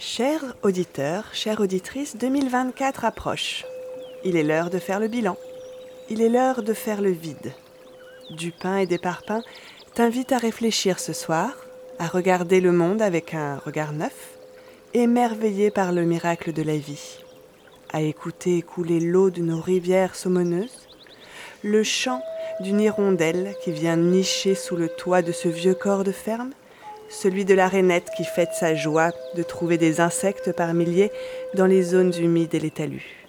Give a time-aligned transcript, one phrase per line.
[0.00, 3.64] Chers auditeurs, chères auditrices, 2024 approche.
[4.24, 5.36] Il est l'heure de faire le bilan.
[6.08, 7.52] Il est l'heure de faire le vide.
[8.30, 9.42] Du pain et des parpaings
[9.94, 11.50] t'invite à réfléchir ce soir,
[11.98, 14.38] à regarder le monde avec un regard neuf,
[14.94, 17.18] émerveillé par le miracle de la vie,
[17.92, 20.86] à écouter couler l'eau de nos rivières saumoneuses,
[21.64, 22.22] le chant
[22.60, 26.52] d'une hirondelle qui vient nicher sous le toit de ce vieux corps de ferme,
[27.08, 31.10] celui de la rainette qui fête sa joie de trouver des insectes par milliers
[31.54, 33.26] dans les zones humides et les talus.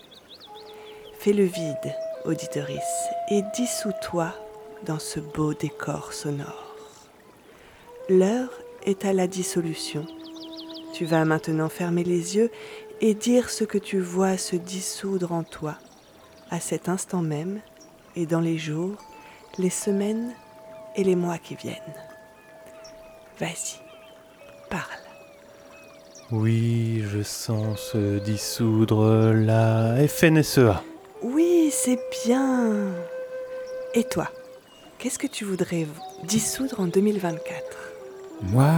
[1.20, 1.95] Fais le vide,
[2.26, 4.34] auditorice, et dissous-toi
[4.86, 6.76] dans ce beau décor sonore.
[8.09, 8.52] L'heure
[8.86, 10.05] est à la dissolution.
[10.94, 12.52] Tu vas maintenant fermer les yeux
[13.02, 15.75] et dire ce que tu vois se dissoudre en toi,
[16.50, 17.61] à cet instant même,
[18.16, 18.95] et dans les jours,
[19.58, 20.34] les semaines
[20.95, 22.09] et les mois qui viennent.
[23.39, 23.79] Vas-y,
[24.70, 24.84] parle.
[26.31, 30.83] Oui, je sens se dissoudre la FNSEA.
[31.22, 32.91] Oui, c'est bien.
[33.94, 34.27] Et toi,
[34.97, 35.88] qu'est-ce que tu voudrais
[36.23, 37.94] dissoudre en 2024
[38.41, 38.73] Moi,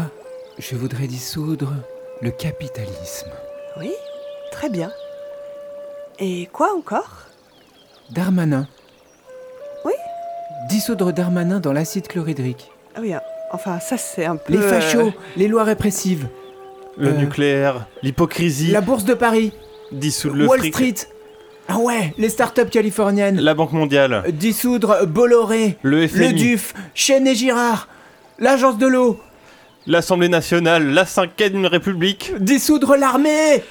[0.59, 1.73] je voudrais dissoudre
[2.21, 3.31] le capitalisme.
[3.79, 3.91] Oui,
[4.51, 4.91] très bien.
[6.19, 7.25] Et quoi encore?
[8.11, 8.67] Darmanin.
[9.85, 9.93] Oui?
[10.69, 12.69] Dissoudre Darmanin dans l'acide chlorhydrique.
[12.95, 13.13] Ah oui,
[13.53, 14.53] enfin ça c'est un peu...
[14.53, 16.27] Les fachos, les lois répressives.
[16.97, 19.53] Le Euh, nucléaire, l'hypocrisie, La bourse de Paris.
[19.91, 20.95] dissoudre le Wall fric, Street.
[21.67, 23.39] Ah ouais, les startups californiennes.
[23.39, 25.77] la Banque mondiale, Euh, Dissoudre Bolloré.
[25.83, 26.73] le Le FMI, DUF.
[26.93, 27.87] Chêne et Girard.
[28.39, 29.19] L'agence de l'eau.
[29.87, 32.33] l'Assemblée nationale, la cinquième République.
[32.39, 33.63] Dissoudre l'armée.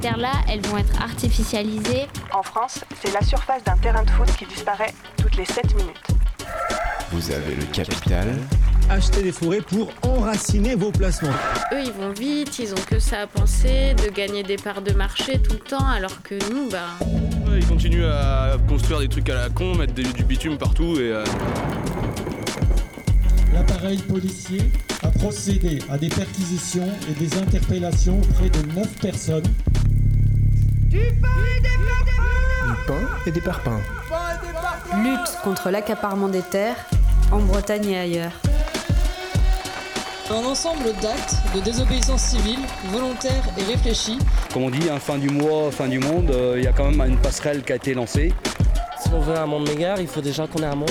[0.00, 2.06] Terres-là, elles vont être artificialisées.
[2.32, 6.06] En France, c'est la surface d'un terrain de foot qui disparaît toutes les 7 minutes.
[7.12, 8.28] Vous avez le capital.
[8.88, 11.28] acheter des forêts pour enraciner vos placements.
[11.72, 14.92] Eux, ils vont vite, ils ont que ça à penser, de gagner des parts de
[14.92, 16.98] marché tout le temps, alors que nous, bah,
[17.54, 21.24] Ils continuent à construire des trucs à la con, mettre du bitume partout et euh,
[23.52, 24.62] L'appareil policier
[25.02, 29.42] a procédé à des perquisitions et des interpellations auprès de 9 personnes
[30.90, 33.80] Du pain et des parpaings.
[35.04, 36.84] Lutte contre l'accaparement des terres
[37.30, 38.32] en Bretagne et ailleurs.
[40.30, 42.58] Un ensemble d'actes de désobéissance civile,
[42.90, 44.18] volontaire et réfléchi,
[44.52, 46.90] comme on dit, hein, fin du mois, fin du monde, euh, il y a quand
[46.90, 48.34] même une passerelle qui a été lancée.
[49.00, 50.90] Si on veut un monde meilleur, il faut déjà qu'on ait un monde.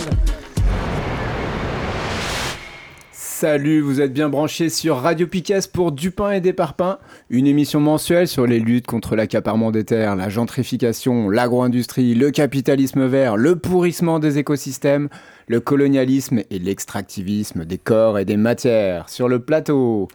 [3.39, 6.97] Salut, vous êtes bien branchés sur Radio Picasse pour Du pain et des parpaings,
[7.29, 13.05] une émission mensuelle sur les luttes contre l'accaparement des terres, la gentrification, l'agro-industrie, le capitalisme
[13.05, 15.07] vert, le pourrissement des écosystèmes,
[15.47, 19.07] le colonialisme et l'extractivisme des corps et des matières.
[19.07, 20.09] Sur le plateau,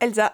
[0.00, 0.32] Elsa.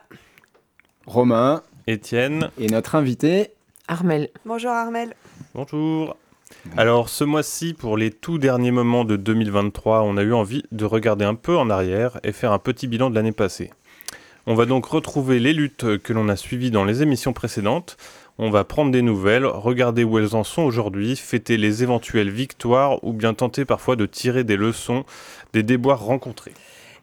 [1.04, 3.54] Romain Étienne, et notre invité.
[3.88, 4.28] Armel.
[4.44, 5.14] Bonjour Armel.
[5.52, 6.16] bonjour.
[6.76, 10.84] Alors ce mois-ci, pour les tout derniers moments de 2023, on a eu envie de
[10.84, 13.70] regarder un peu en arrière et faire un petit bilan de l'année passée.
[14.46, 17.96] On va donc retrouver les luttes que l'on a suivies dans les émissions précédentes.
[18.38, 23.02] On va prendre des nouvelles, regarder où elles en sont aujourd'hui, fêter les éventuelles victoires
[23.02, 25.04] ou bien tenter parfois de tirer des leçons
[25.52, 26.54] des déboires rencontrés.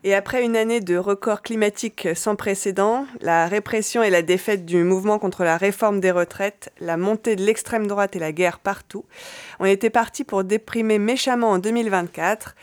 [0.06, 4.84] Et après une année de records climatiques sans précédent, la répression et la défaite du
[4.84, 9.06] mouvement contre la réforme des retraites, la montée de l'extrême droite et la guerre partout,
[9.62, 12.56] on était parti pour déprimer méchamment en 2024.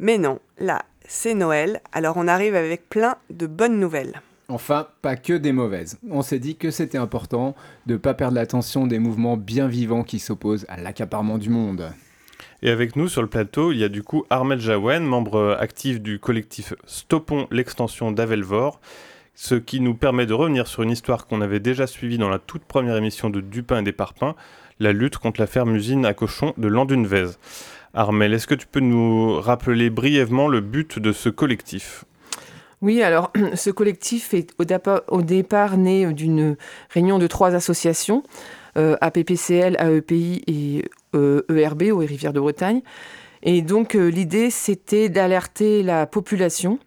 [0.00, 4.20] Mais non, là, c'est Noël, alors on arrive avec plein de bonnes nouvelles.
[4.48, 5.96] Enfin, pas que des mauvaises.
[6.10, 7.54] On s'est dit que c'était important
[7.86, 11.92] de ne pas perdre l'attention des mouvements bien vivants qui s'opposent à l'accaparement du monde.
[12.62, 16.00] Et avec nous sur le plateau, il y a du coup Armel Jaouen, membre actif
[16.00, 18.80] du collectif Stoppons l'extension d'Avelvor,
[19.34, 22.38] ce qui nous permet de revenir sur une histoire qu'on avait déjà suivie dans la
[22.38, 24.34] toute première émission de Dupin et des Parpings,
[24.78, 27.30] la lutte contre la ferme-usine à cochons de Landunvez.
[27.94, 32.04] Armel, est-ce que tu peux nous rappeler brièvement le but de ce collectif?
[32.82, 34.54] Oui, alors ce collectif est
[35.08, 36.56] au, départ né d'une
[36.90, 40.84] réunion de trois associations, euh, APPCL, AEPI et
[41.14, 42.82] euh, ERB, aux Rivières de Bretagne.
[43.42, 46.78] Et donc euh, l'idée, c'était d'alerter la population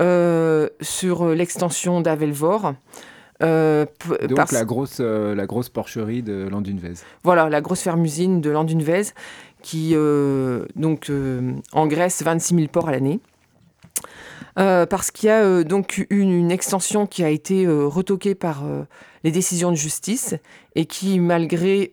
[0.00, 2.74] euh, sur l'extension d'Avelvor.
[3.42, 3.86] euh,
[4.22, 6.94] Donc parce- la grosse, euh, la grosse porcherie de Landunvez.
[7.24, 9.02] voilà, la grosse ferme-usine de Landunvez
[9.62, 13.18] qui euh, donc, euh, engraisse 26 000 porcs à l'année.
[14.54, 18.62] parce qu'il y a donc une, une, extension qui a été retoquée par
[19.24, 20.34] les décisions de justice
[20.74, 21.92] et qui, malgré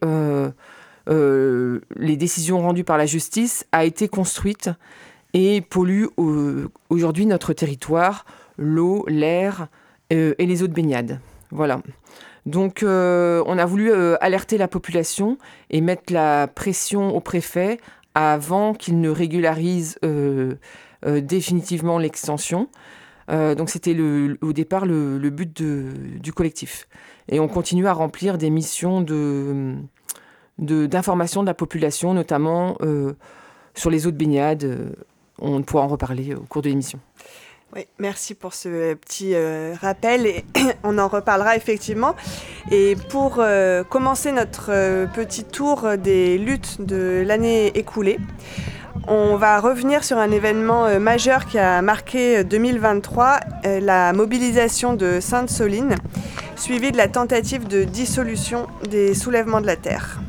[1.08, 4.70] les décisions rendues par la justice, a été construite
[5.34, 6.06] et pollue
[6.90, 8.26] aujourd'hui notre territoire,
[8.58, 9.68] l'eau, l'air
[10.10, 11.20] et les eaux de baignade.
[11.52, 11.82] Voilà.
[12.46, 15.38] Donc on a voulu alerter la population
[15.70, 17.80] et mettre la pression au préfet
[18.16, 20.00] avant qu'il ne régularise
[21.06, 22.70] euh, définitivement l'extension.
[23.30, 23.96] Euh, donc c'était
[24.42, 26.88] au départ le, but du collectif.
[27.30, 29.02] Et on continue à remplir des missions
[30.58, 33.14] d'information de, la population, notamment euh,
[33.74, 34.94] sur les eaux de baignade.
[35.40, 37.00] On pourra en reparler au cours de l'émission.
[37.76, 39.36] Oui, merci pour ce petit
[39.82, 40.46] rappel et
[40.84, 42.16] on en reparlera effectivement.
[42.72, 43.44] Et pour
[43.90, 44.68] commencer notre
[45.14, 48.20] petit tour des luttes de l'année écoulée,
[49.08, 54.14] on va revenir sur un événement euh, majeur qui a marqué 2023, euh, euh, la
[54.14, 55.96] mobilisation de Sainte-Soline,
[56.56, 60.20] suivie de la tentative de dissolution des soulèvements de la Terre.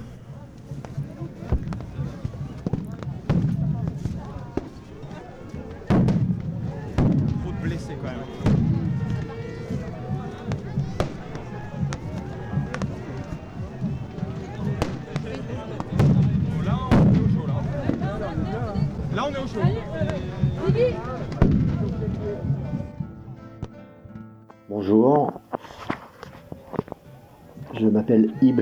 [27.97, 28.61] M'appelle Ib.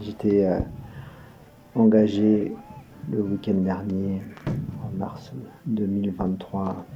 [0.00, 0.58] J'étais euh,
[1.74, 2.50] engagé
[3.12, 4.22] le week-end dernier,
[4.82, 5.34] en mars
[5.66, 6.86] 2023,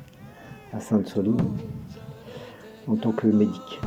[0.73, 1.37] à Sainte-Soline,
[2.87, 3.81] en tant que médic.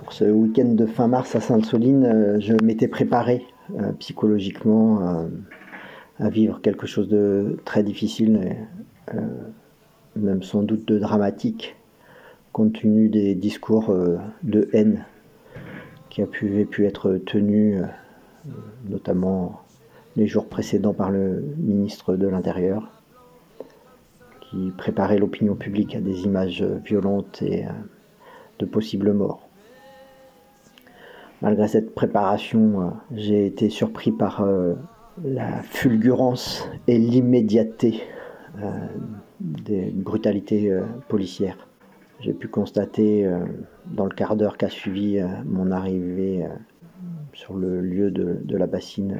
[0.00, 3.46] Pour ce week-end de fin mars à Sainte-Soline, euh, je m'étais préparé
[3.78, 5.28] euh, psychologiquement
[6.18, 8.56] à vivre quelque chose de très difficile,
[10.16, 11.76] même sans doute de dramatique
[12.52, 13.94] compte tenu des discours
[14.42, 15.04] de haine
[16.16, 18.50] qui a pu, pu être tenus, euh,
[18.88, 19.60] notamment
[20.16, 22.90] les jours précédents par le ministre de l'Intérieur,
[24.40, 27.70] qui préparait l'opinion publique à des images violentes et euh,
[28.60, 29.46] de possibles morts.
[31.42, 34.42] Malgré cette préparation, j'ai été surpris par
[35.22, 38.00] la fulgurance et l'immédiateté
[39.40, 41.65] des brutalités policières
[42.20, 43.44] j'ai pu constater euh,
[43.86, 46.48] dans le quart d'heure qu'a suivi euh, mon arrivée euh,
[47.32, 49.18] sur le lieu de, la bassine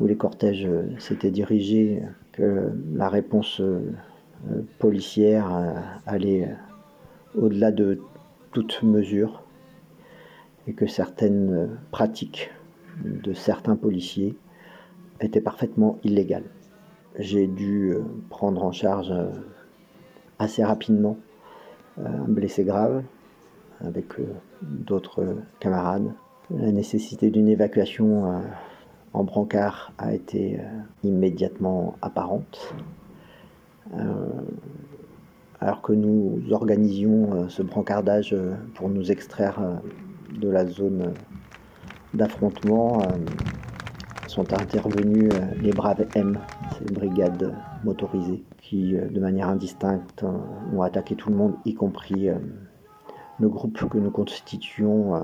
[0.00, 0.68] où les cortèges
[0.98, 3.62] s'étaient dirigés que la réponse
[4.78, 5.50] policière
[6.04, 6.54] allait
[7.34, 8.00] au-delà de
[8.52, 9.44] toute mesure
[10.66, 12.50] et que certaines pratiques
[13.02, 14.36] de certains policiers
[15.20, 16.50] étaient parfaitement illégales.
[17.18, 17.94] J'ai dû
[18.28, 19.14] prendre en charge
[20.38, 21.16] assez rapidement
[21.98, 23.02] un blessé grave
[23.84, 24.24] avec euh,
[24.62, 26.12] d'autres camarades.
[26.50, 28.40] La nécessité d'une évacuation euh,
[29.12, 30.62] en brancard a été euh,
[31.04, 32.74] immédiatement apparente.
[35.60, 38.34] alors que nous organisions ce brancardage
[38.74, 39.60] pour nous extraire
[40.40, 41.12] de la zone
[42.14, 43.02] d'affrontement,
[44.28, 45.30] sont intervenus
[45.60, 46.38] les braves M,
[46.78, 50.40] ces brigades motorisées qui, euh, de manière indistincte, hein,
[50.74, 52.34] ont attaqué tout le monde, y compris euh,
[53.40, 55.20] le groupe que nous constituons euh,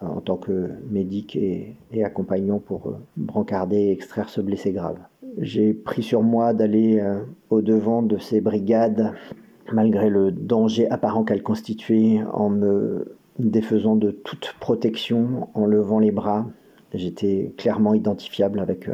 [0.00, 4.98] en tant que médic et, accompagnant pour brancarder et extraire ce blessé grave.
[5.38, 7.00] J'ai pris sur moi d'aller
[7.50, 9.12] au devant de ces brigades,
[9.72, 16.10] malgré le danger apparent qu'elles constituaient, en me défaisant de toute protection, en levant les
[16.10, 16.46] bras.
[16.92, 18.90] J'étais clairement identifiable avec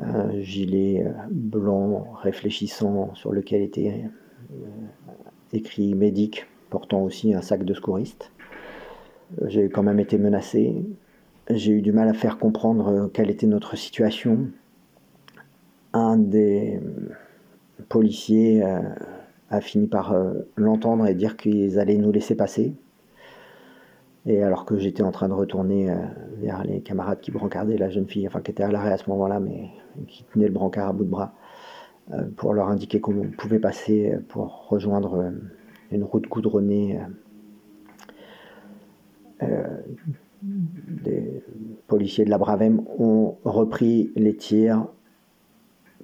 [0.00, 4.10] un gilet euh, blanc réfléchissant sur lequel était
[4.52, 4.66] euh,
[5.52, 8.32] écrit médic, portant aussi un sac de secouriste.
[9.40, 10.74] Euh, j'ai quand même été menacé.
[11.50, 14.48] J'ai eu du mal à faire comprendre quelle était notre situation.
[15.92, 16.80] Un des
[17.90, 18.62] policiers
[19.50, 20.16] a fini par
[20.56, 22.74] l'entendre et dire qu'ils allaient nous laisser passer.
[24.26, 25.94] Et alors que j'étais en train de retourner
[26.40, 29.10] vers les camarades qui brancardaient la jeune fille, enfin qui était à l'arrêt à ce
[29.10, 29.68] moment-là, mais
[30.08, 31.34] qui tenaient le brancard à bout de bras,
[32.12, 35.30] euh, pour leur indiquer qu'on pouvait passer pour rejoindre euh,
[35.90, 37.00] une route goudronnée.
[39.42, 39.78] Euh,
[40.42, 41.42] des
[41.86, 44.86] policiers de la Bravem ont repris les tirs,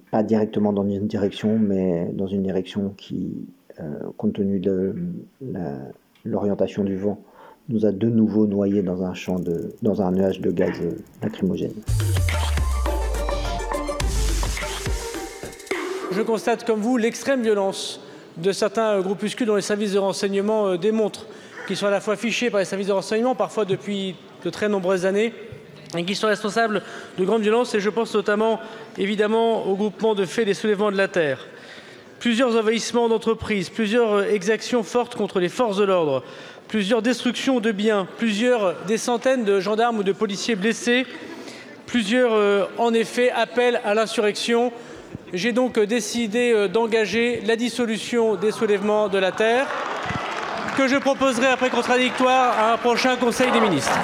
[0.09, 3.47] pas directement dans une direction, mais dans une direction qui,
[4.17, 4.95] compte tenu de
[6.25, 7.21] l'orientation du vent,
[7.71, 10.73] nous a de nouveau noyés dans un champ de, dans un nuage de gaz
[11.21, 11.73] lacrymogène.
[16.11, 18.01] Je constate comme vous l'extrême violence
[18.37, 21.25] de certains groupuscules dont les services de renseignement démontrent
[21.67, 24.67] qu'ils sont à la fois fichés par les services de renseignement, parfois depuis de très
[24.67, 25.33] nombreuses années,
[25.97, 26.81] et qui sont responsables
[27.17, 27.73] de grandes violences.
[27.75, 28.59] Et je pense notamment,
[28.97, 31.47] évidemment, au groupement de faits des soulèvements de la terre.
[32.19, 36.23] Plusieurs envahissements d'entreprises, plusieurs exactions fortes contre les forces de l'ordre,
[36.71, 41.05] plusieurs destructions de biens, plusieurs des centaines de gendarmes ou de policiers blessés,
[41.85, 44.71] plusieurs, euh, en effet, appels à l'insurrection.
[45.33, 49.67] J'ai donc décidé euh, d'engager la dissolution des soulèvements de la terre,
[50.77, 53.99] que je proposerai après contradictoire à un prochain Conseil des ministres.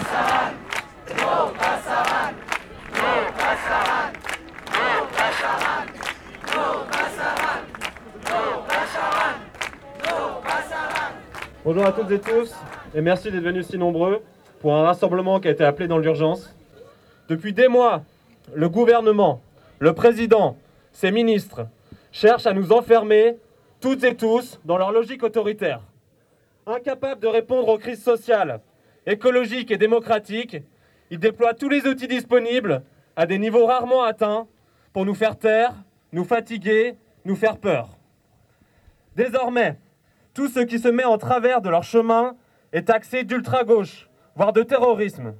[11.68, 12.56] Bonjour à toutes et tous,
[12.96, 14.24] et merci d'être venus si nombreux
[14.62, 16.56] pour un rassemblement qui a été appelé dans l'urgence.
[17.28, 18.06] Depuis des mois,
[18.54, 19.42] le gouvernement,
[19.80, 20.56] le président,
[20.94, 21.68] ses ministres
[22.14, 23.36] cherchent à nous enfermer,
[23.82, 25.82] toutes et tous, dans leur logique autoritaire.
[26.68, 28.62] Incapables de répondre aux crises sociales,
[29.06, 30.56] écologiques et démocratiques,
[31.12, 32.82] ils déploient tous les outils disponibles
[33.18, 34.48] à des niveaux rarement atteints
[34.94, 35.74] pour nous faire taire,
[36.14, 36.96] nous fatiguer,
[37.26, 37.90] nous faire peur.
[39.18, 39.76] Désormais,
[40.38, 42.36] tout ce qui se met en travers de leur chemin
[42.72, 45.34] est taxé d'ultra-gauche, voire de terrorisme.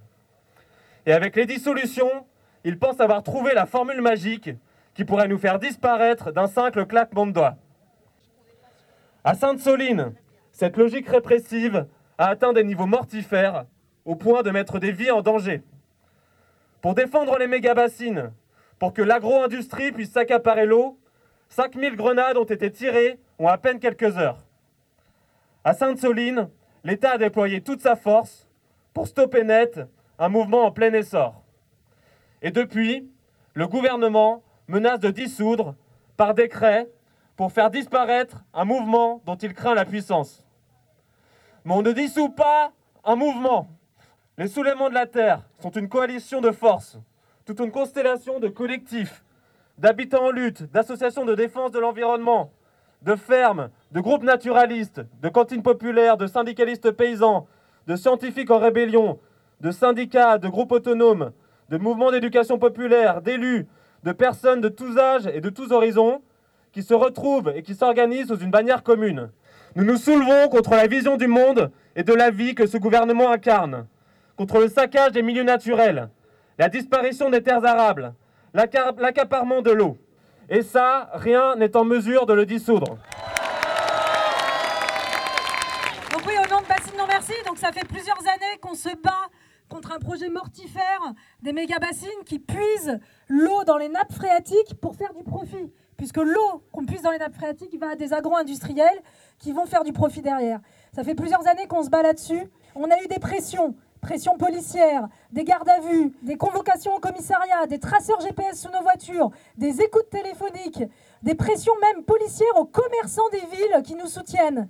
[1.06, 2.26] Et avec les dissolutions,
[2.64, 4.50] ils pensent avoir trouvé la formule magique
[4.96, 7.58] qui pourrait nous faire disparaître d'un simple claquement de doigts.
[9.24, 10.16] À Sainte-Soline,
[10.52, 11.86] cette logique répressive
[12.18, 13.66] a atteint des niveaux mortifères
[14.04, 15.62] au point de mettre des vies en danger.
[16.82, 18.32] Pour défendre les méga-bassines,
[18.80, 20.98] pour que l'agro-industrie puisse s'accaparer l'eau,
[21.50, 24.47] 5000 grenades ont été tirées en à peine quelques heures.
[25.68, 26.50] À Sainte-Soline,
[26.86, 28.48] l'État a déployé toute sa force
[28.94, 29.82] pour stopper net
[30.18, 31.44] un mouvement en plein essor.
[32.42, 33.12] Et depuis,
[33.54, 35.76] le gouvernement menace de dissoudre
[36.16, 36.90] par décret
[37.36, 40.42] pour faire disparaître un mouvement dont il craint la puissance.
[41.66, 42.72] Mais on ne dissout pas
[43.04, 43.68] un mouvement.
[44.38, 46.98] Les soulèvements de la Terre sont une coalition de forces,
[47.44, 49.22] toute une constellation de collectifs,
[49.78, 52.54] d'habitants en lutte, d'associations de défense de l'environnement,
[53.02, 57.48] de fermes, de groupes naturalistes, de cantines populaires, de syndicalistes paysans,
[57.88, 59.20] de scientifiques en rébellion,
[59.62, 61.32] de syndicats, de groupes autonomes,
[61.70, 63.68] de mouvements d'éducation populaire, d'élus,
[64.04, 66.22] de personnes de tous âges et de tous horizons,
[66.72, 69.30] qui se retrouvent et qui s'organisent sous une bannière commune.
[69.76, 73.32] Nous nous soulevons contre la vision du monde et de la vie que ce gouvernement
[73.32, 73.88] incarne,
[74.36, 76.10] contre le saccage des milieux naturels,
[76.60, 78.14] la disparition des terres arables,
[78.54, 79.98] l'accaparement de l'eau.
[80.50, 82.98] Et ça, rien n'est en mesure de le dissoudre.
[86.12, 88.96] Donc oui, au nom de Bassine Non Merci, donc ça fait plusieurs années qu'on se
[88.96, 89.28] bat
[89.68, 91.02] contre un projet mortifère
[91.42, 95.74] des méga-bassines qui puisent l'eau dans les nappes phréatiques pour faire du profit.
[95.98, 99.02] Puisque l'eau qu'on puise dans les nappes phréatiques va à des agro-industriels
[99.40, 100.62] qui vont faire du profit derrière.
[100.96, 102.50] Ça fait plusieurs années qu'on se bat là-dessus.
[102.76, 107.66] On a eu des pressions pression policière, des gardes à vue, des convocations au commissariat,
[107.68, 110.84] des traceurs GPS sous nos voitures, des écoutes téléphoniques,
[111.24, 114.68] des pressions même policières aux commerçants des villes qui nous soutiennent.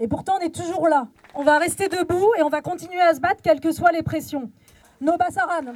[0.00, 1.08] Et pourtant, on est toujours là.
[1.34, 4.02] On va rester debout et on va continuer à se battre, quelles que soient les
[4.02, 4.50] pressions.
[5.00, 5.74] Nos Bassaran.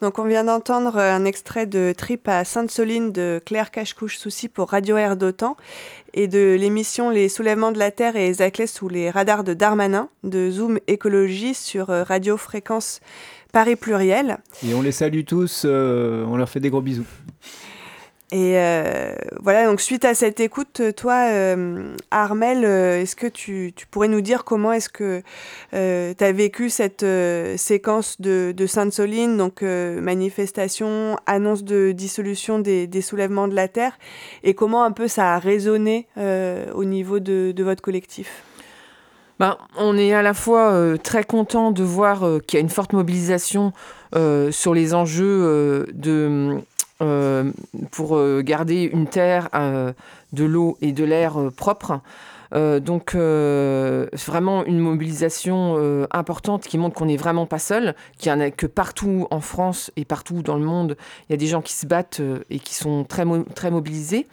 [0.00, 4.70] Donc on vient d'entendre un extrait de Trip à Sainte-Soline de Claire Cachecouche Souci pour
[4.70, 5.56] Radio Air d'Otan
[6.14, 10.08] et de l'émission Les soulèvements de la Terre et les sous les radars de Darmanin
[10.22, 13.00] de Zoom Écologie sur euh, Radio Fréquence
[13.52, 14.38] Paris Pluriel.
[14.64, 17.06] Et on les salue tous, euh, on leur fait des gros bisous.
[18.30, 23.72] Et euh, voilà, donc suite à cette écoute, toi, euh, Armel, euh, est-ce que tu,
[23.74, 25.22] tu, pourrais nous dire comment est-ce que
[25.72, 27.06] tu as vécu cette
[27.56, 33.98] séquence de, Sainte-Soline, donc manifestation, annonce de dissolution des, des, soulèvements de la Terre,
[34.44, 36.06] et comment un peu ça a résonné
[36.74, 38.42] au niveau de, de votre collectif?
[39.38, 42.92] Ben, on est à la fois très content de voir qu'il y a une forte
[42.92, 43.72] mobilisation
[44.50, 46.60] sur les enjeux de
[47.00, 47.52] euh,
[47.92, 49.92] pour euh, garder une terre, euh,
[50.32, 52.00] de l'eau et de l'air propre.
[52.52, 58.40] donc vraiment une mobilisation importante qui montre qu'on n'est vraiment pas seul, qu'il y en
[58.40, 60.96] a que partout en France et partout dans le monde,
[61.28, 63.24] il y a des gens qui se battent et qui sont très,
[63.54, 64.26] très mobilisés.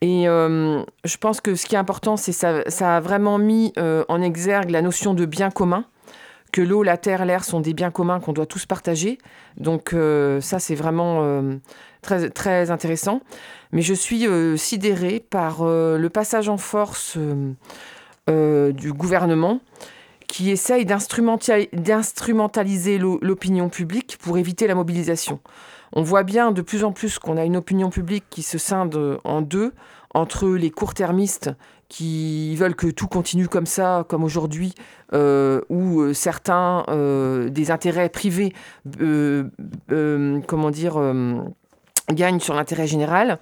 [0.00, 4.22] Et je pense que ce qui est important, c'est ça, ça a vraiment mis en
[4.22, 5.84] exergue la notion de bien commun
[6.52, 9.18] que l'eau, la terre, l'air sont des biens communs qu'on doit tous partager.
[9.56, 11.56] Donc euh, ça, c'est vraiment euh,
[12.02, 13.20] très, très intéressant.
[13.72, 17.18] Mais je suis euh, sidérée par le passage en force
[18.28, 19.60] du gouvernement
[20.28, 25.40] qui essaye d'instrumentaliser l'opinion publique pour éviter la mobilisation.
[25.92, 29.18] On voit bien de plus en plus qu'on a une opinion publique qui se scinde
[29.24, 29.74] en deux
[30.14, 31.50] entre les court-termistes
[31.90, 34.74] qui veulent que tout continue comme ça, comme aujourd'hui,
[35.12, 38.54] euh, ou euh, certains euh, des intérêts privés,
[40.46, 41.14] comment dire,
[42.10, 43.38] gagnent sur l'intérêt général.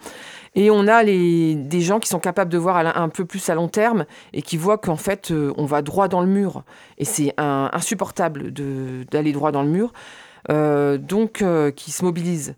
[0.55, 3.69] Et on a des gens qui sont capables de voir un peu plus à long
[3.69, 6.64] terme et qui voient qu'en fait, on va droit dans le mur.
[6.97, 9.93] Et c'est insupportable d'aller droit dans le mur.
[10.49, 11.45] donc,
[11.76, 12.57] qui se mobilisent.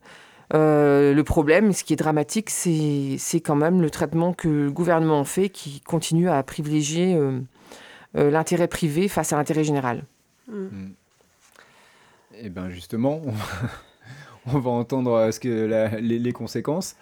[0.53, 5.25] Euh, le problème, ce qui est dramatique, c'est quand même le traitement que le gouvernement
[5.25, 7.41] fait qui continue à privilégier euh,
[8.17, 10.05] euh, l'intérêt privé face à l'intérêt général.
[10.49, 10.89] Mm.
[12.35, 13.33] Et eh bien justement, on
[14.47, 16.97] va entendre euh, ce que les, conséquences.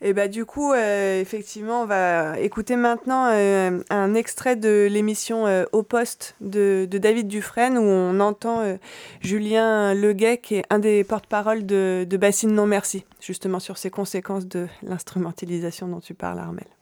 [0.00, 5.44] Et bah du coup, euh, effectivement, on va écouter maintenant euh, un extrait de l'émission
[5.72, 8.62] Au poste de, David Dufresne où on entend
[9.20, 13.90] Julien Leguet qui est un des porte-parole de, de Bassine Non Merci, justement sur ces
[13.90, 16.73] conséquences de l'instrumentalisation dont tu parles, Armel.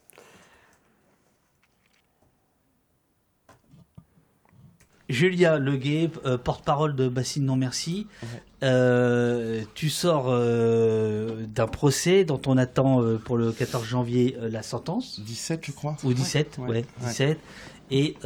[5.13, 8.07] Julia Leguet, euh, porte-parole de Bassine Non Merci.
[8.63, 15.21] Euh, tu sors euh, d'un procès dont on attend pour le 14 janvier la sentence.
[15.21, 15.97] 17, je crois.
[16.03, 17.39] Ou 17, ouais, 17.
[17.91, 18.17] Et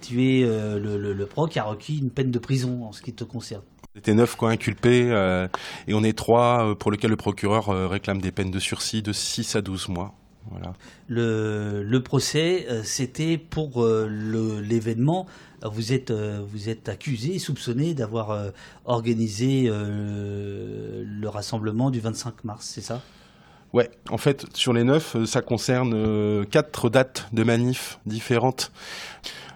[0.00, 3.12] tu es le, le, pro qui a requis une peine de prison en ce qui
[3.12, 3.62] te concerne.
[3.96, 5.08] On était neuf quoi inculpés
[5.88, 9.56] et on est trois pour lesquels le procureur réclame des peines de sursis de 6
[9.56, 10.14] à 12 mois.
[10.50, 10.74] Voilà.
[11.08, 15.26] Le, le procès, c'était pour l'événement
[15.68, 18.50] vous êtes, euh, vous êtes accusé, soupçonné d'avoir euh,
[18.84, 23.00] organisé euh, le rassemblement du 25 mars, c'est ça?
[23.72, 28.70] Ouais, en fait, sur les neuf, ça concerne quatre dates de manifs différentes.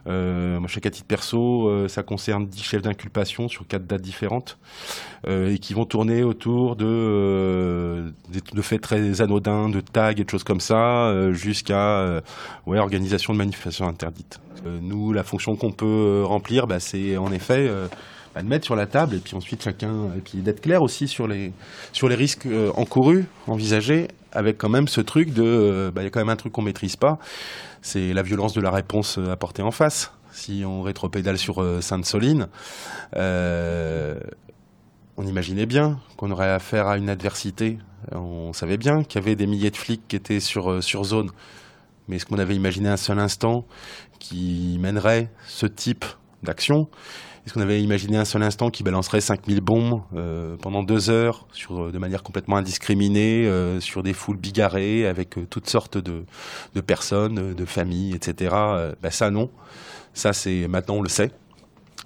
[0.06, 4.58] Euh, moi, chaque à titre perso, ça concerne dix chefs d'inculpation sur quatre dates différentes
[5.26, 10.44] et qui vont tourner autour de, de faits très anodins, de tags et de choses
[10.44, 12.22] comme ça, jusqu'à
[12.66, 14.40] ouais, organisation de manifestations interdites.
[14.66, 17.86] Euh, nous, la fonction qu'on peut euh, remplir, bah, c'est en effet euh,
[18.34, 21.08] bah, de mettre sur la table et puis ensuite chacun, et puis d'être clair aussi
[21.08, 21.52] sur les,
[21.92, 26.10] sur les risques encourus, envisagés, avec quand même ce truc de, bah, il y a
[26.10, 27.18] quand même un truc qu'on maîtrise pas,
[27.82, 30.12] c'est la violence de la réponse apportée en face.
[30.32, 32.48] Si on rétropédale sur Sainte-Soline,
[35.16, 37.78] on imaginait bien qu'on aurait affaire à une adversité.
[38.12, 41.30] On savait bien qu'il y avait des milliers de flics qui étaient sur, sur zone.
[42.06, 43.64] Mais est-ce qu'on avait imaginé un seul instant
[44.20, 46.04] qui mènerait ce type
[46.44, 46.88] d'action?
[47.48, 51.46] Est-ce qu'on avait imaginé un seul instant qui balancerait 5000 bombes euh, pendant deux heures
[51.54, 56.26] sur, euh, de manière complètement indiscriminée euh, sur des foules bigarrées avec toutes sortes de,
[56.82, 58.54] personnes, de familles, etc.
[59.00, 59.48] Ben ça non.
[60.12, 61.30] Ça c'est maintenant on le sait.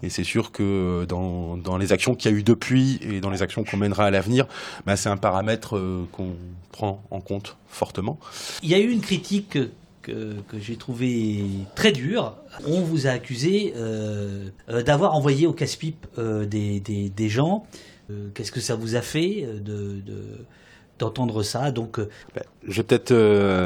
[0.04, 3.42] Et c'est sûr que dans, les actions qu'il y a eu depuis et dans les
[3.42, 4.46] actions qu'on mènera à l'avenir,
[4.86, 5.70] ben c'est un paramètre
[6.12, 6.36] qu'on
[6.70, 8.20] prend en compte fortement.
[8.62, 9.58] Il y a eu une critique
[10.02, 12.36] que, j'ai trouvé très dur.
[12.66, 17.66] On vous a accusé euh, euh, d'avoir envoyé au casse-pipe euh, des, des, gens.
[18.34, 20.02] Qu'est-ce que ça vous a fait de,
[20.98, 21.70] d'entendre ça?
[21.70, 23.14] Donc ben, je vais peut-être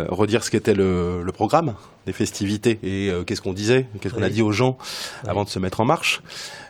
[0.09, 1.75] redire ce qu'était le, le, programme
[2.07, 4.79] des festivités et qu'est-ce qu'on disait qu'est-ce qu'on a dit aux gens
[5.27, 6.23] avant de se mettre en marche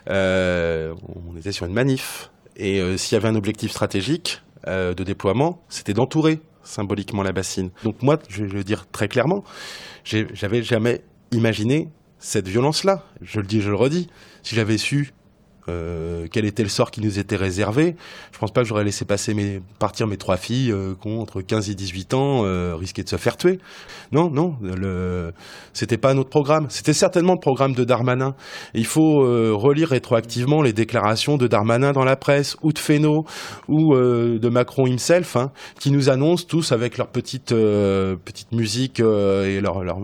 [0.07, 5.93] on était sur une manif et s'il y avait un objectif stratégique de déploiement c'était
[5.93, 7.71] d'entourer symboliquement la bassine.
[7.83, 9.43] Donc moi, je vais le dire très clairement,
[10.03, 11.01] j'avais jamais
[11.31, 13.05] imaginé cette violence-là.
[13.21, 14.07] Je le dis, je le redis.
[14.43, 15.13] Si j'avais su
[15.69, 17.95] euh, quel était le sort qui nous était réservé.
[18.31, 21.41] Je pense pas que j'aurais laissé passer mes, partir mes trois filles euh, qui entre
[21.41, 23.59] 15 et 18 ans, euh, risquer de se faire tuer.
[24.11, 25.33] Non, non, le,
[25.73, 26.67] c'était pas notre programme.
[26.69, 28.35] C'était certainement le programme de Darmanin.
[28.73, 33.25] il faut euh, relire rétroactivement les déclarations de Darmanin dans la presse, ou de Fesneau,
[33.67, 39.61] ou de Macron himself, hein, qui nous annoncent tous avec leur petite petite musique et
[39.61, 39.97] leur, leur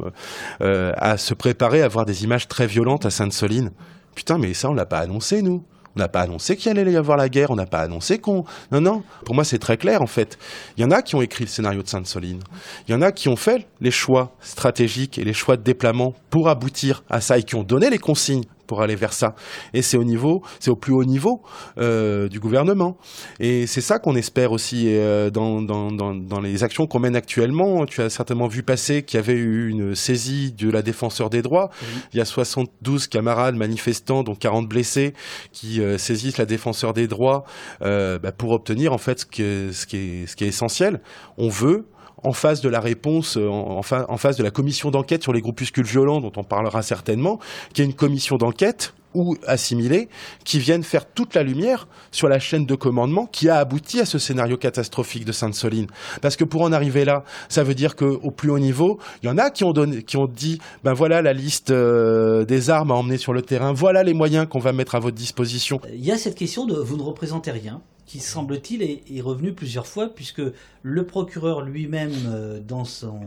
[0.60, 3.72] à se préparer à voir des images très violentes à Sainte-Soline.
[4.16, 5.64] Putain, mais ça, on l'a pas annoncé, nous.
[5.96, 8.46] On n'a pas annoncé qu'il allait y avoir la guerre, on n'a pas annoncé qu'on...
[8.72, 10.40] Non, non, pour moi c'est très clair en fait.
[10.76, 12.42] Il y en a qui ont écrit le scénario de Sainte-Soline.
[12.88, 16.16] Il y en a qui ont fait les choix stratégiques et les choix de déploiement
[16.32, 19.36] pour aboutir à ça et qui ont donné les consignes pour aller vers ça.
[19.74, 21.42] Et c'est au niveau, c'est au plus haut niveau
[21.78, 22.98] euh, du gouvernement.
[23.40, 27.16] Et c'est ça qu'on espère aussi euh, dans, dans, dans, dans, les actions qu'on mène
[27.16, 27.86] actuellement.
[27.86, 31.42] Tu as certainement vu passer qu'il y avait eu une saisie de la défenseur des
[31.42, 31.70] droits.
[32.14, 35.14] Il y a 72 camarades manifestants, dont 40 blessés,
[35.52, 37.44] qui euh, saisissent la défenseur des droits
[37.82, 41.02] bah, pour obtenir en fait ce, que, ce, qui est, ce qui est essentiel.
[41.38, 41.86] On veut
[42.24, 45.42] en face de la réponse, euh, en, en face de la commission d'enquête sur les
[45.42, 47.40] groupuscules violents dont on parlera certainement,
[47.74, 50.10] qui est une commission d'enquête ou assimilés
[50.44, 54.06] qui viennent faire toute la lumière sur la chaîne de commandement qui a abouti à
[54.06, 55.88] ce scénario catastrophique de Sainte-Soline.
[56.22, 59.30] Parce que pour en arriver là, ça veut dire qu'au plus haut niveau, il y
[59.30, 62.92] en a qui ont, donné, qui ont dit, ben voilà la liste euh, des armes
[62.92, 65.80] à emmener sur le terrain, voilà les moyens qu'on va mettre à votre disposition.
[65.94, 67.82] Il y a cette question de vous ne représentez rien,
[68.14, 70.44] qui semble-t-il est, revenu plusieurs fois, puisque
[70.84, 73.20] le procureur lui-même, euh, dans, son,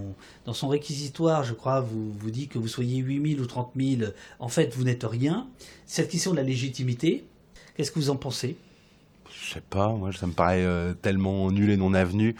[0.45, 3.73] dans son réquisitoire, je crois, vous, vous dit que vous soyez 8 000 ou 30
[3.75, 5.49] 000, en fait, vous n'êtes rien.
[5.87, 7.25] Cette question de la légitimité,
[7.77, 8.57] qu'est-ce que vous en pensez?
[9.47, 12.35] Je sais pas, moi ça me paraît euh, tellement nul et non avenu.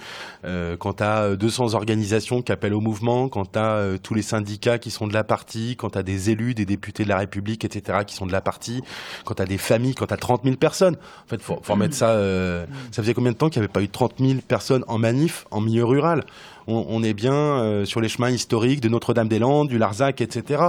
[0.45, 4.15] Euh, quand tu as 200 organisations qui appellent au mouvement, quand tu as euh, tous
[4.15, 7.09] les syndicats qui sont de la partie, quand tu as des élus, des députés de
[7.09, 8.83] la République, etc., qui sont de la partie,
[9.25, 10.97] quand tu as des familles, quand tu as 30 000 personnes.
[11.25, 12.11] En fait, faut, faut remettre ça.
[12.11, 14.99] Euh, ça faisait combien de temps qu'il n'y avait pas eu 30 000 personnes en
[14.99, 16.25] manif en milieu rural?
[16.67, 20.65] On, on, est bien euh, sur les chemins historiques de Notre-Dame-des-Landes, du Larzac, etc.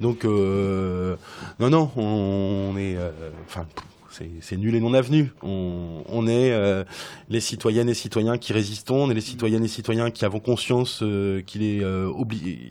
[0.00, 1.16] Donc, euh,
[1.58, 2.96] non, non, on, on est.
[3.48, 3.66] Enfin
[4.10, 5.32] c'est nul et non avenu.
[5.42, 6.84] On, on est euh,
[7.28, 11.02] les citoyennes et citoyens qui résistons, on est les citoyennes et citoyens qui avons conscience
[11.02, 12.12] euh, qu'il est euh,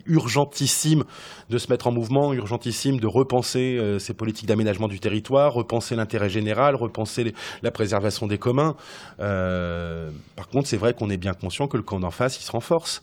[0.06, 1.04] urgentissime
[1.48, 5.96] de se mettre en mouvement, urgentissime de repenser euh, ces politiques d'aménagement du territoire, repenser
[5.96, 8.76] l'intérêt général, repenser la préservation des communs.
[9.20, 12.42] Euh, par contre, c'est vrai qu'on est bien conscient que le camp d'en face, il
[12.42, 13.02] se renforce.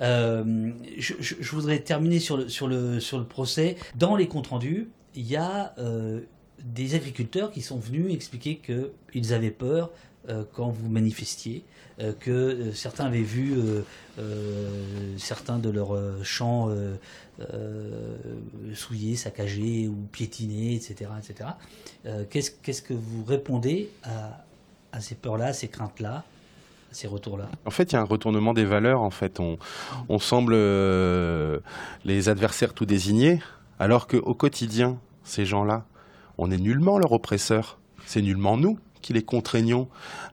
[0.00, 3.76] Euh, je, je, je, voudrais terminer sur le, sur le, sur le procès.
[3.94, 6.20] Dans les comptes rendus, il y a euh,
[6.64, 8.60] des agriculteurs qui sont venus expliquer
[9.12, 9.90] qu'ils avaient peur
[10.30, 11.64] euh, quand vous manifestiez,
[12.00, 13.56] euh, que euh, certains avaient vu
[15.18, 16.70] certains de leurs champs
[18.74, 21.10] souillés, saccagés ou piétinés, etc.
[21.18, 21.50] etc.
[22.30, 26.24] Qu'est-ce que vous répondez à, ces peurs-là, à ces craintes-là
[26.92, 27.48] ces retours-là?
[27.66, 29.02] En fait, il y a un retournement des valeurs.
[29.02, 29.58] En fait, on,
[30.20, 30.54] semble
[32.04, 33.40] les adversaires tout désignés,
[33.80, 35.84] alors qu'au quotidien, ces gens-là,
[36.38, 37.78] on est nullement leur oppresseur.
[38.06, 39.86] C'est nullement nous qui les contraignons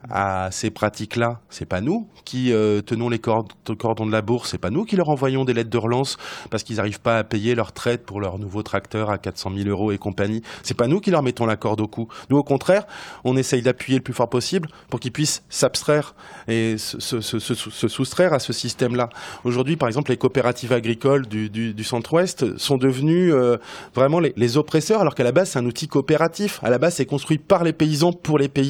[0.09, 1.41] à ces pratiques-là.
[1.49, 4.51] C'est pas nous qui euh, tenons les cordons de la bourse.
[4.51, 6.17] C'est pas nous qui leur envoyons des lettres de relance
[6.49, 9.69] parce qu'ils n'arrivent pas à payer leur traite pour leur nouveau tracteur à 400 000
[9.69, 10.41] euros et compagnie.
[10.63, 12.07] C'est pas nous qui leur mettons la corde au cou.
[12.29, 12.85] Nous, au contraire,
[13.25, 16.15] on essaye d'appuyer le plus fort possible pour qu'ils puissent s'abstraire
[16.47, 19.09] et se, soustraire à ce système-là.
[19.43, 23.57] Aujourd'hui, par exemple, les coopératives agricoles du centre-ouest sont devenues euh,
[23.93, 26.63] vraiment les, les oppresseurs, alors qu'à la base, c'est un outil coopératif.
[26.63, 28.60] À la base, c'est construit par les paysans pour les paysans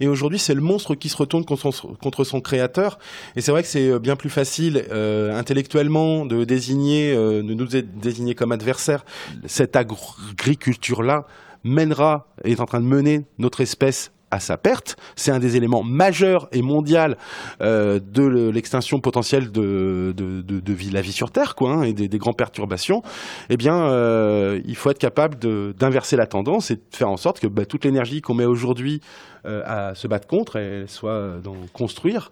[0.00, 2.98] Et aujourd'hui, c'est le monstre qui se retourne contre son, créateur.
[3.36, 7.66] Et c'est vrai que c'est bien plus facile euh, intellectuellement de désigner, euh, de nous
[7.66, 9.04] désigner comme adversaire.
[9.46, 11.26] Cette agriculture-là
[11.64, 14.96] mènera, est en train de mener notre espèce à sa perte.
[15.16, 17.16] C'est un des éléments majeurs et mondial
[17.60, 21.92] euh, de l'extinction potentielle de, de, de, de, la vie sur Terre, quoi, hein, et
[21.92, 23.02] des, des, grandes perturbations.
[23.50, 25.36] Eh bien, euh, il faut être capable
[25.74, 29.00] d'inverser la tendance et de faire en sorte que bah, toute l'énergie qu'on met aujourd'hui
[29.46, 32.30] euh, à se battre contre, elle soit dans construire.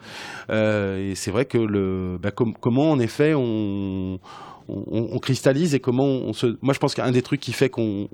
[0.50, 4.18] Euh, et c'est vrai que le, bah, com comment en effet on
[4.68, 6.58] on, cristallise et comment on se.
[6.60, 8.08] Moi, je pense qu'un des trucs qui fait qu'on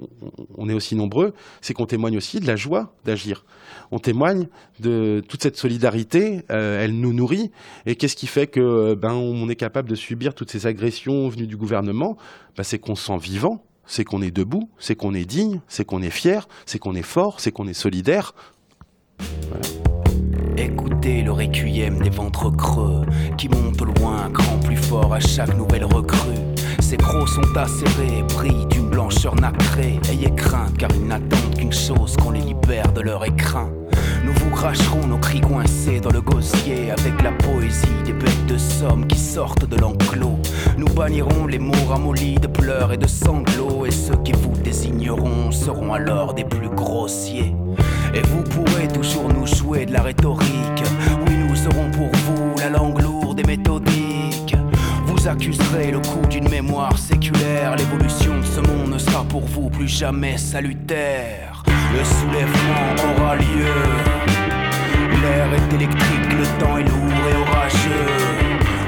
[0.56, 3.44] on est aussi nombreux, c'est qu'on témoigne aussi de la joie d'agir.
[3.90, 4.48] On témoigne
[4.80, 7.50] de toute cette solidarité, euh, elle nous nourrit.
[7.86, 11.46] Et qu'est-ce qui fait que ben on est capable de subir toutes ces agressions venues
[11.46, 12.16] du gouvernement?
[12.56, 15.84] Ben, C'est qu'on se sent vivant, c'est qu'on est debout, c'est qu'on est digne, c'est
[15.84, 18.34] qu'on est fier, c'est qu'on est fort, c'est qu'on est solidaire.
[19.48, 20.01] Voilà.
[20.56, 23.02] Écoutez le requiem des ventres creux
[23.38, 26.38] qui montent loin, grand plus fort à chaque nouvelle recrue.
[26.80, 29.98] Ces crocs sont acérés, brillent d'une blancheur nacrée.
[30.10, 33.70] Ayez crainte car ils n'attendent qu'une chose qu'on les libère de leur écrin.
[34.62, 39.18] Cracherons nos cris coincés dans le gosier avec la poésie des bêtes de somme qui
[39.18, 40.38] sortent de l'enclos.
[40.78, 45.50] Nous bannirons les mots ramollis de pleurs et de sanglots et ceux qui vous désigneront
[45.50, 47.56] seront alors des plus grossiers.
[48.14, 50.84] Et vous pourrez toujours nous jouer de la rhétorique.
[51.26, 54.54] Oui, nous serons pour vous la langue lourde et méthodique.
[55.06, 57.74] Vous accuserez le coup d'une mémoire séculaire.
[57.74, 61.64] L'évolution de ce monde ne sera pour vous plus jamais salutaire.
[61.66, 64.41] Le soulèvement aura lieu.
[65.22, 68.06] L'air est électrique, le temps est lourd et orageux.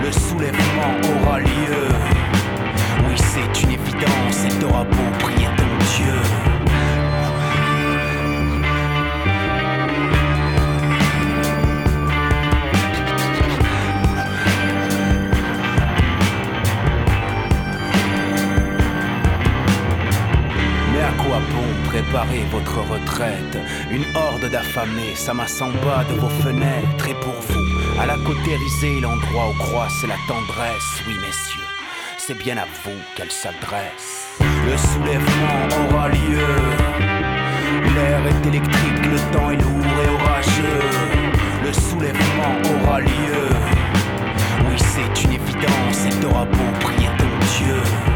[0.02, 0.92] Le soulèvement
[1.22, 1.86] aura lieu.
[3.06, 6.33] Oui, c'est une évidence, et t'auras beau prier ton Dieu.
[21.86, 23.58] Préparez votre retraite?
[23.90, 29.00] Une horde d'affamés s'amasse en bas de vos fenêtres et pour vous, à la cautérisée,
[29.00, 31.62] l'endroit où croisse la tendresse, oui messieurs.
[32.26, 34.28] c'est bien à vous qu'elle s'adresse.
[34.40, 36.46] Le soulèvement aura lieu.
[37.94, 40.80] L'air est électrique, le temps est lourd et orageux.
[41.64, 43.48] Le soulèvement aura lieu.
[44.66, 47.26] Oui, c'est une évidence, et t'auras beau prier ton
[47.58, 48.13] Dieu.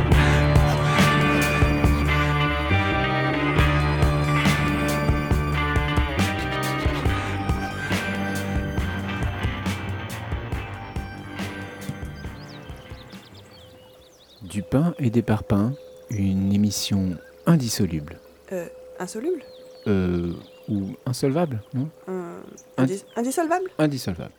[14.70, 15.74] Pain et des parpaings,
[16.11, 18.18] une émission indissoluble.
[18.52, 18.66] Euh,
[18.98, 19.42] insoluble?
[19.87, 20.33] Euh,
[20.68, 21.88] ou insolvable, non?
[22.09, 22.38] Euh,
[22.76, 23.70] Indi- indis- Indissolvable?
[23.78, 24.33] Indissolvable.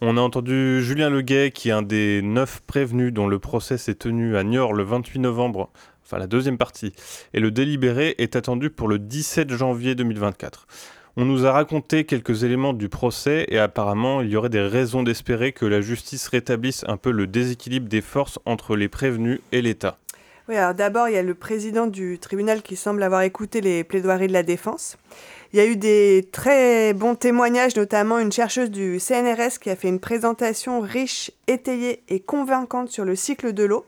[0.00, 3.94] On a entendu Julien Leguet, qui est un des neuf prévenus dont le procès s'est
[3.96, 5.70] tenu à Niort le 28 novembre,
[6.04, 6.92] enfin la deuxième partie,
[7.34, 10.66] et le délibéré est attendu pour le 17 janvier 2024.
[11.22, 15.02] On nous a raconté quelques éléments du procès et apparemment il y aurait des raisons
[15.02, 19.60] d'espérer que la justice rétablisse un peu le déséquilibre des forces entre les prévenus et
[19.60, 19.98] l'État.
[20.48, 23.84] Oui, alors d'abord, il y a le président du tribunal qui semble avoir écouté les
[23.84, 24.96] plaidoiries de la défense.
[25.52, 29.76] Il y a eu des très bons témoignages, notamment une chercheuse du CNRS qui a
[29.76, 33.84] fait une présentation riche, étayée et convaincante sur le cycle de l'eau,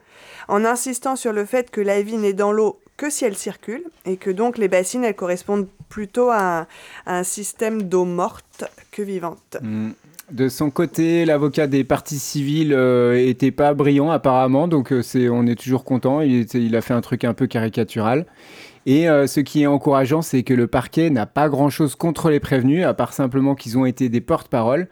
[0.49, 3.83] en insistant sur le fait que la vie n'est dans l'eau que si elle circule,
[4.07, 6.67] et que donc les bassines, elles correspondent plutôt à
[7.07, 9.59] un, système d'eau morte que vivante.
[9.61, 9.91] Mm.
[10.31, 15.29] De son côté, l'avocat des parties civiles euh, était pas brillant apparemment, donc euh, c'est,
[15.29, 16.23] on est toujours content.
[16.23, 18.25] Il, a fait un truc un peu caricatural.
[18.87, 22.41] Et euh, ce qui est encourageant, c'est que le parquet n'a pas grand-chose contre les
[22.41, 24.89] prévenus, à part simplement qu'ils ont été des porte-parole.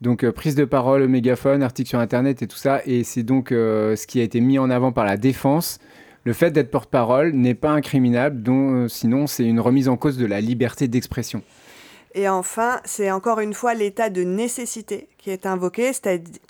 [0.00, 2.80] Donc euh, prise de parole, mégaphone, article sur Internet et tout ça.
[2.86, 5.78] Et c'est donc euh, ce qui a été mis en avant par la défense.
[6.24, 10.26] Le fait d'être porte-parole n'est pas incriminable, euh, sinon c'est une remise en cause de
[10.26, 11.42] la liberté d'expression.
[12.14, 15.92] Et enfin, c'est encore une fois l'état de nécessité qui est invoqué,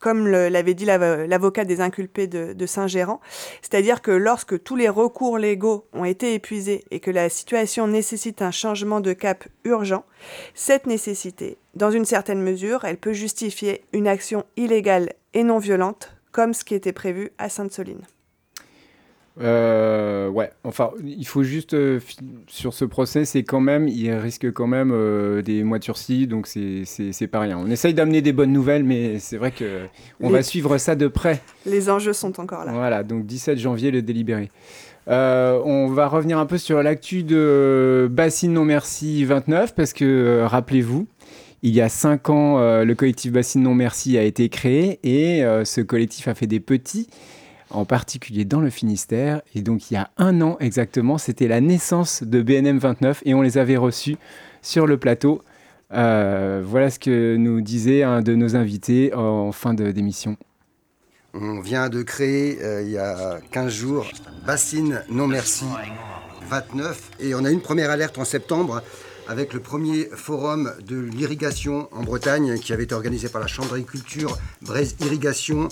[0.01, 3.21] comme l'avait dit l'avo- l'avocat des inculpés de, de Saint-Gérand,
[3.61, 8.41] c'est-à-dire que lorsque tous les recours légaux ont été épuisés et que la situation nécessite
[8.41, 10.05] un changement de cap urgent,
[10.55, 16.17] cette nécessité, dans une certaine mesure, elle peut justifier une action illégale et non violente,
[16.33, 18.07] comme ce qui était prévu à Sainte-Soline.
[19.41, 21.99] Euh, ouais, enfin, il faut juste euh,
[22.47, 26.27] sur ce procès, c'est quand même, il risque quand même euh, des mois de sursis,
[26.27, 27.59] donc c'est pas rien.
[27.59, 29.87] On essaye d'amener des bonnes nouvelles, mais c'est vrai que
[30.21, 31.41] on Les- va suivre ça de près.
[31.67, 32.73] Les enjeux sont encore là.
[32.73, 34.51] Voilà, donc 17 janvier, le délibéré.
[35.07, 41.07] On va revenir un peu sur l'actu de Bassine Non Merci 29, parce que, rappelez-vous,
[41.63, 45.81] il y a 5 ans, le collectif Bassine Non Merci a été créé, et ce
[45.81, 47.09] collectif a fait des petits,
[47.71, 49.43] en particulier dans le Finistère.
[49.55, 53.35] Et donc, il y a un an exactement, c'était la naissance de BNM 29, et
[53.35, 54.17] on les avait reçus
[54.63, 55.43] sur le plateau.
[55.93, 60.37] Euh, voilà ce que nous disait un de nos invités en fin d'émission.
[61.35, 64.07] On vient de créer euh, il y a 15 jours
[64.45, 65.65] Bassine Non Merci
[66.49, 68.83] 29 et on a une première alerte en septembre
[69.31, 73.71] avec le premier forum de l'irrigation en Bretagne qui avait été organisé par la Chambre
[73.71, 75.69] d'agriculture Braise Irrigation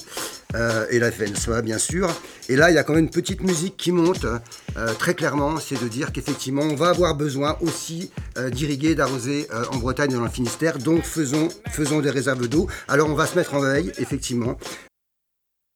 [0.55, 2.09] euh, et la FNSOA bien sûr.
[2.49, 5.57] Et là il y a quand même une petite musique qui monte euh, très clairement,
[5.59, 10.15] c'est de dire qu'effectivement on va avoir besoin aussi euh, d'irriguer, d'arroser en Bretagne et
[10.15, 10.79] dans le Finistère.
[10.79, 12.69] Donc faisons, faisons des réserves d'eau.
[12.87, 14.57] Alors on va se mettre en veille effectivement.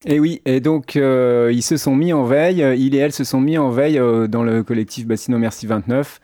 [0.07, 3.41] Et oui, et donc ils se sont mis en veille, il et elle se sont
[3.41, 6.21] mis en veille dans le collectif Bassino Merci 29.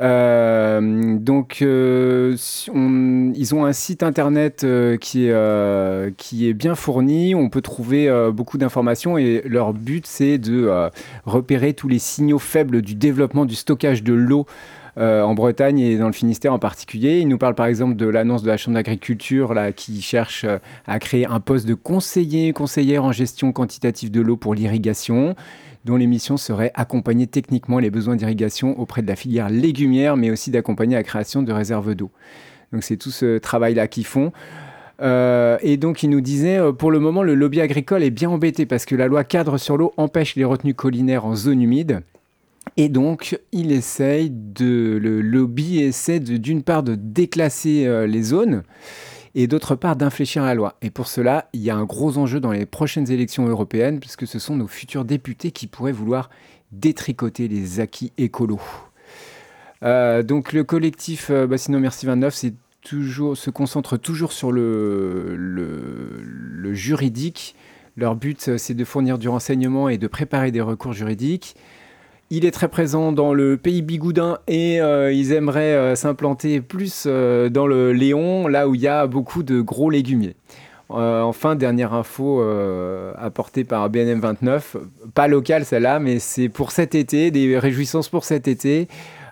[0.00, 2.34] Euh, donc euh,
[2.72, 9.18] ils ont un site internet euh, qui, est, bien fourni, on peut trouver beaucoup d'informations
[9.18, 10.90] et leur but c'est de
[11.24, 14.46] repérer tous les signaux faibles du développement du stockage de l'eau
[14.96, 17.20] en Bretagne et dans le Finistère en particulier.
[17.20, 20.44] Il nous parle par exemple de l'annonce de la Chambre d'agriculture qui cherche
[20.86, 25.34] à créer un poste de conseiller, conseillère en gestion quantitative de l'eau pour l'irrigation
[25.84, 30.30] dont les missions seraient accompagner techniquement les besoins d'irrigation auprès de la filière légumière, mais
[30.30, 32.10] aussi d'accompagner la création de réserves d'eau.
[32.72, 34.32] Donc c'est tout ce travail-là qu'ils font.
[35.00, 38.28] Euh, et donc, il nous disait, euh, pour le moment, le lobby agricole est bien
[38.28, 42.02] embêté parce que la loi cadre sur l'eau empêche les retenues collinaires en zone humide.
[42.76, 48.62] Et donc, il essaye de, le lobby essaie d'une part de déclasser euh, les zones
[49.34, 50.76] et d'autre part d'infléchir la loi.
[50.82, 54.26] Et pour cela, il y a un gros enjeu dans les prochaines élections européennes puisque
[54.26, 56.30] ce sont nos futurs députés qui pourraient vouloir
[56.72, 58.60] détricoter les acquis écolos.
[59.82, 65.38] Euh, donc le collectif euh, Bassino Merci 29 c'est toujours, se concentre toujours sur le
[66.72, 67.54] juridique.
[67.96, 71.54] Leur but, euh, c'est de fournir du renseignement et de préparer des recours juridiques.
[72.32, 77.02] Il est très présent dans le pays bigoudin et euh, ils aimeraient euh, s'implanter plus
[77.08, 80.36] euh, dans le Léon, là où il y a beaucoup de gros légumiers.
[80.88, 82.42] Enfin, dernière info
[83.16, 84.76] apportée par BNM 29,
[85.14, 88.88] pas locale celle-là, mais c'est pour cet été, des réjouissances pour cet été.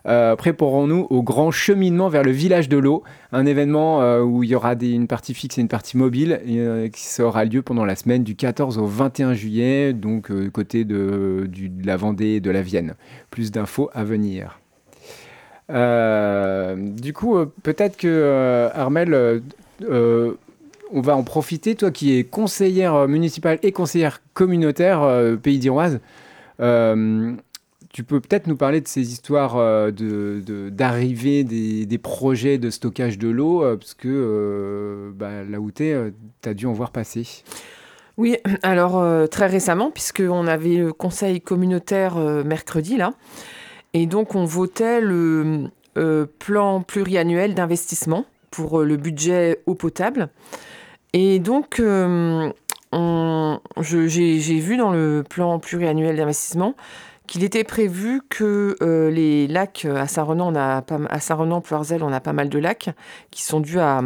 [0.09, 4.49] Euh, préparons-nous au grand cheminement vers le village de l'eau, un événement euh, où il
[4.49, 7.95] y aura une partie fixe et une partie mobile euh, qui aura lieu pendant la
[7.95, 11.49] semaine du 14 au 21 juillet, donc euh, côté de,
[11.85, 12.95] la Vendée et de la Vienne.
[13.31, 14.59] Plus d'infos à venir.
[15.69, 19.43] Du coup, peut-être que Armel,
[19.87, 25.07] on va en profiter, toi qui es conseillère municipale et conseillère communautaire
[25.43, 26.01] Pays d'Iroise.
[27.93, 29.91] Tu peux peut-être nous parler de ces histoires euh,
[30.71, 35.71] d'arrivée des, des projets de stockage de l'eau, euh, parce que euh, bah, là où
[35.71, 37.27] tu es, tu as dû en voir passer.
[38.17, 43.15] Oui, alors très récemment, puisqu'on avait le conseil communautaire mercredi, là,
[43.95, 45.69] et donc on votait le
[46.41, 50.31] plan pluriannuel d'investissement pour le budget eau potable.
[51.13, 51.81] Et donc,
[53.81, 56.75] j'ai vu dans le plan pluriannuel d'investissement
[57.29, 62.21] qu'il était prévu que euh, les lacs à Saint-Renan, on à Saint-Renan, Ploirzel, on a
[62.21, 62.91] pas mal de lacs
[63.31, 64.03] qui sont dus à,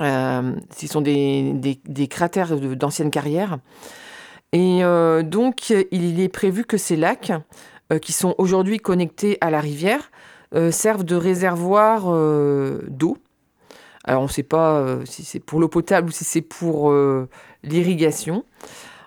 [0.00, 1.52] euh, ce sont des,
[1.84, 3.58] des- cratères d'anciennes carrières.
[4.52, 7.32] Et euh, donc, il est prévu que ces lacs,
[8.02, 10.10] qui sont aujourd'hui connectés à la rivière,
[10.70, 12.02] servent de réservoir
[12.88, 13.18] d'eau.
[14.02, 16.92] Alors, on ne sait pas si c'est pour l'eau potable ou si c'est pour
[17.62, 18.44] l'irrigation.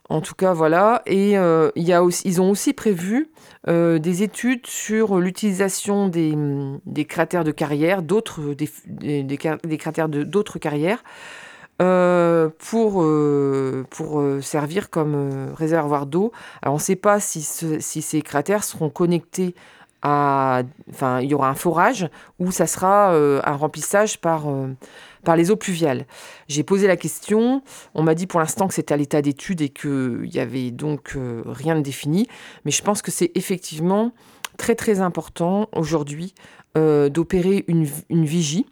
[0.10, 1.04] En tout cas, voilà.
[1.06, 3.30] Et euh, ils ont aussi prévu
[3.68, 11.04] euh, des études sur l'utilisation des, cratères de carrière, d'autres des, cratères d'autres carrières,
[11.82, 13.06] euh, pour,
[14.42, 16.32] servir comme réservoir d'eau.
[16.64, 19.54] Alors, on ne sait pas si, ce- si ces cratères seront connectés
[20.02, 20.64] à...
[20.90, 24.48] Enfin, il y aura un forage ou ça sera un remplissage par,
[25.24, 26.06] par les eaux pluviales.
[26.48, 27.62] J'ai posé la question,
[27.94, 31.14] on m'a dit pour l'instant que c'était à l'état d'étude et qu'il y avait donc
[31.16, 32.28] euh, rien de défini,
[32.66, 34.12] mais je pense que c'est effectivement
[34.58, 36.34] très très important aujourd'hui
[36.78, 37.86] euh, d'opérer une,
[38.26, 38.66] vigie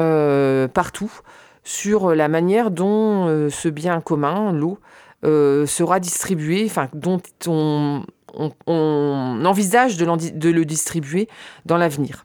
[0.00, 1.12] euh, partout
[1.64, 4.78] sur la manière dont euh, ce bien commun, l'eau,
[5.24, 8.04] euh, sera distribué, enfin dont on,
[9.44, 11.28] envisage de le distribuer
[11.66, 12.24] dans l'avenir.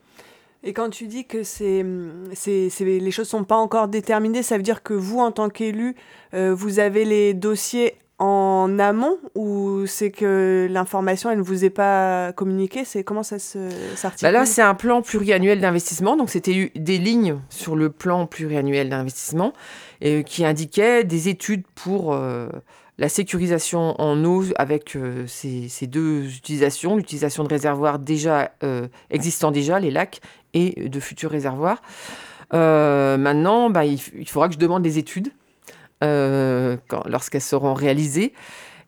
[0.64, 1.86] Et quand tu dis que c'est,
[2.34, 5.50] c'est, c'est- les choses sont pas encore déterminées, ça veut dire que vous, en tant
[5.50, 5.96] qu'élu,
[6.34, 11.70] euh, vous avez les dossiers en amont ou c'est que l'information, elle ne vous est
[11.70, 12.86] pas communiquée?
[12.86, 16.16] C'est comment ça se, Bah s'articule là, c'est un plan pluriannuel d'investissement.
[16.16, 19.52] Donc, c'était des lignes sur le plan pluriannuel d'investissement
[20.06, 22.48] euh, qui indiquaient des études pour euh,
[23.04, 29.52] la sécurisation en eau avec euh, ces, deux utilisations, l'utilisation de réservoirs déjà euh, existants
[29.52, 30.22] déjà, les lacs,
[30.54, 31.82] et de futurs réservoirs.
[32.54, 35.34] Euh, maintenant, bah, il, il faudra que je demande des études
[36.02, 38.32] lorsqu'elles seront réalisées.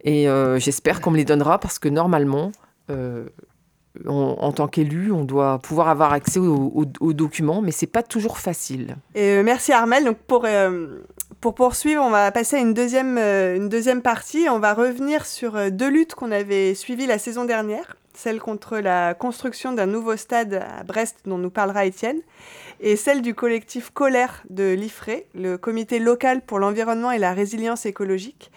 [0.06, 2.52] Et j'espère qu'on me les donnera parce que normalement,
[4.08, 8.98] en tant qu'élu, on doit pouvoir avoir accès aux, documents, mais c'est pas toujours facile.
[9.16, 10.06] Et euh, merci Armel.
[10.06, 11.00] Donc pour, euh,
[11.42, 14.48] pour poursuivre, on va passer à une deuxième, euh, une deuxième partie.
[14.50, 17.96] On va revenir sur deux luttes qu'on avait suivies la saison dernière.
[18.14, 22.22] Celle contre la construction d'un nouveau stade à Brest dont nous parlera Étienne,
[22.80, 27.86] et celle du collectif Colère de l'IFRE, le comité local pour l'environnement et la résilience
[27.86, 28.52] écologique,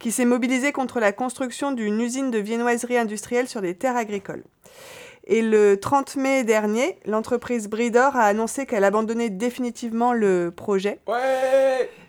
[0.00, 4.42] qui s'est mobilisé contre la construction d'une usine de viennoiserie industrielle sur des terres agricoles.
[5.24, 10.98] Et le 30 mai dernier, l'entreprise Bridor a annoncé qu'elle abandonnait définitivement le projet.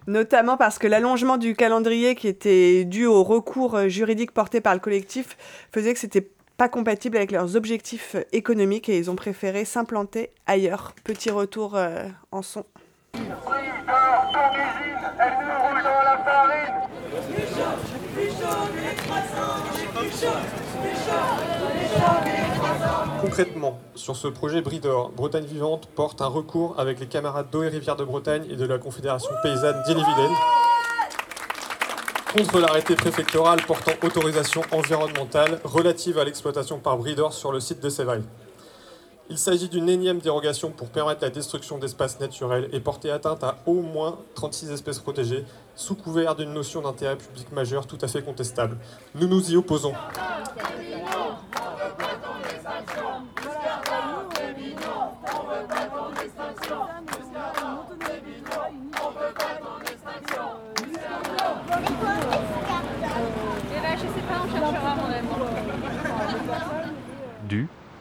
[0.08, 4.80] Notamment parce que l'allongement du calendrier qui était dû au recours juridique porté par le
[4.80, 5.38] collectif
[5.72, 10.94] faisait que c'était pas compatible avec leurs objectifs économiques et ils ont préféré s'implanter ailleurs.
[11.04, 12.64] Petit retour euh, en son.
[23.22, 27.70] Concrètement, sur ce projet Bridor, Bretagne Vivante porte un recours avec les camarades d'eau et
[27.70, 30.36] rivière de Bretagne et de la Confédération paysanne d'Ille-et-Vilaine
[32.36, 37.90] contre l'arrêté préfectoral portant autorisation environnementale relative à l'exploitation par Bridor sur le site de
[37.90, 38.22] Sévry.
[39.32, 43.60] Il s'agit d'une énième dérogation pour permettre la destruction d'espaces naturels et porter atteinte à
[43.66, 48.22] au moins 36 espèces protégées sous couvert d'une notion d'intérêt public majeur tout à fait
[48.22, 48.76] contestable.
[49.16, 49.94] Nous nous y opposons.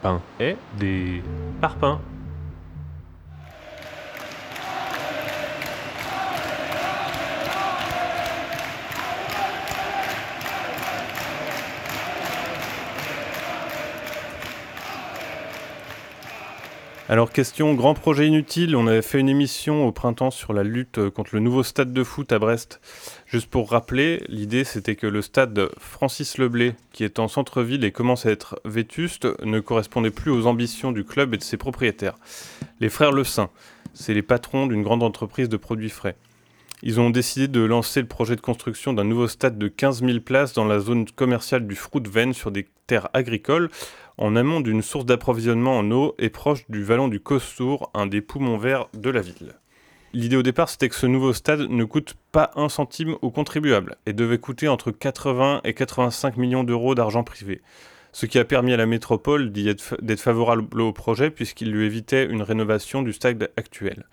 [0.01, 1.23] Pain et des
[1.61, 2.01] parpaings.
[17.11, 20.97] Alors question grand projet inutile, on avait fait une émission au printemps sur la lutte
[20.97, 22.79] euh, contre le nouveau stade de foot à Brest.
[23.27, 27.91] Juste pour rappeler, l'idée c'était que le stade Francis Leblé, qui est en centre-ville et
[27.91, 32.15] commence à être vétuste, ne correspondait plus aux ambitions du club et de ses propriétaires.
[32.79, 33.49] Les frères Le Saint,
[33.93, 36.15] c'est les patrons d'une grande entreprise de produits frais.
[36.81, 40.19] Ils ont décidé de lancer le projet de construction d'un nouveau stade de 15 000
[40.21, 43.69] places dans la zone commerciale du Fruitven sur des terres agricoles
[44.21, 48.21] en amont d'une source d'approvisionnement en eau et proche du vallon du Costour, un des
[48.21, 49.55] poumons verts de la ville.
[50.13, 53.95] L'idée au départ, c'était que ce nouveau stade ne coûte pas un centime aux contribuables
[54.05, 57.63] et devait coûter entre 80 et 85 millions d'euros d'argent privé,
[58.11, 62.43] ce qui a permis à la métropole d'être favorable au projet puisqu'il lui évitait une
[62.43, 64.05] rénovation du stade actuel.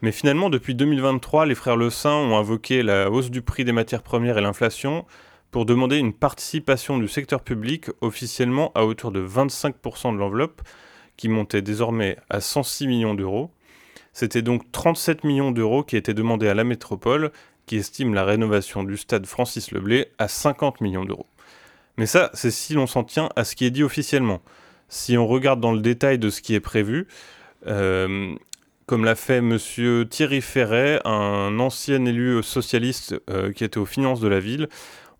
[0.00, 3.72] Mais finalement, depuis 2023, les frères Le Saint ont invoqué la hausse du prix des
[3.72, 5.04] matières premières et l'inflation
[5.52, 10.62] pour demander une participation du secteur public officiellement à hauteur de 25% de l'enveloppe,
[11.18, 13.50] qui montait désormais à 106 millions d'euros.
[14.14, 17.32] C'était donc 37 millions d'euros qui étaient demandés à la métropole,
[17.66, 21.26] qui estime la rénovation du stade Francis Leblé à 50 millions d'euros.
[21.98, 24.40] Mais ça, c'est si l'on s'en tient à ce qui est dit officiellement.
[24.88, 27.06] Si on regarde dans le détail de ce qui est prévu,
[27.66, 28.34] euh,
[28.86, 29.58] comme l'a fait M.
[30.08, 34.68] Thierry Ferret, un ancien élu socialiste euh, qui était aux finances de la ville,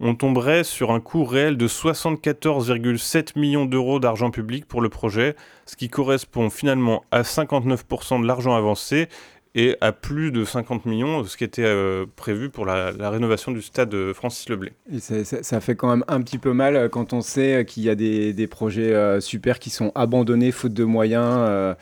[0.01, 5.37] on tomberait sur un coût réel de 74,7 millions d'euros d'argent public pour le projet,
[5.67, 9.09] ce qui correspond finalement à 59% de l'argent avancé
[9.55, 13.61] et à plus de 50 millions, ce qui était euh, prévu pour la, rénovation du
[13.61, 14.73] stade Francis Leblé.
[14.91, 17.91] Et ça, fait quand même un petit peu mal euh, quand on sait qu'il y
[17.91, 21.27] a des, projets euh, super qui sont abandonnés faute de moyens.
[21.27, 21.75] Euh,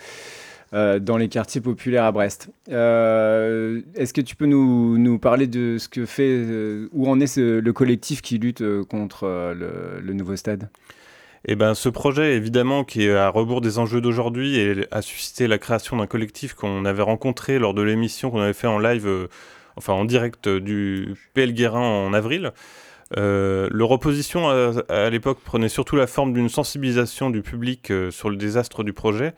[0.72, 2.50] dans les quartiers populaires à Brest.
[2.68, 7.36] Euh, est-ce que tu peux nous, parler de ce que fait, euh, où en est
[7.38, 10.68] le collectif qui lutte contre le, nouveau stade?
[11.46, 15.48] Eh ben, ce projet, évidemment, qui est à rebours des enjeux d'aujourd'hui et a suscité
[15.48, 19.08] la création d'un collectif qu'on avait rencontré lors de l'émission qu'on avait fait en live,
[19.76, 22.52] enfin en direct du PL Guérin en avril.
[23.16, 28.84] leur opposition à l'époque prenait surtout la forme d'une sensibilisation du public sur le désastre
[28.84, 29.32] du projet,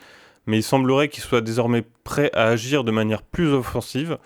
[0.46, 4.18] mais il semblerait qu'ils soient désormais prêts à agir de manière plus offensive.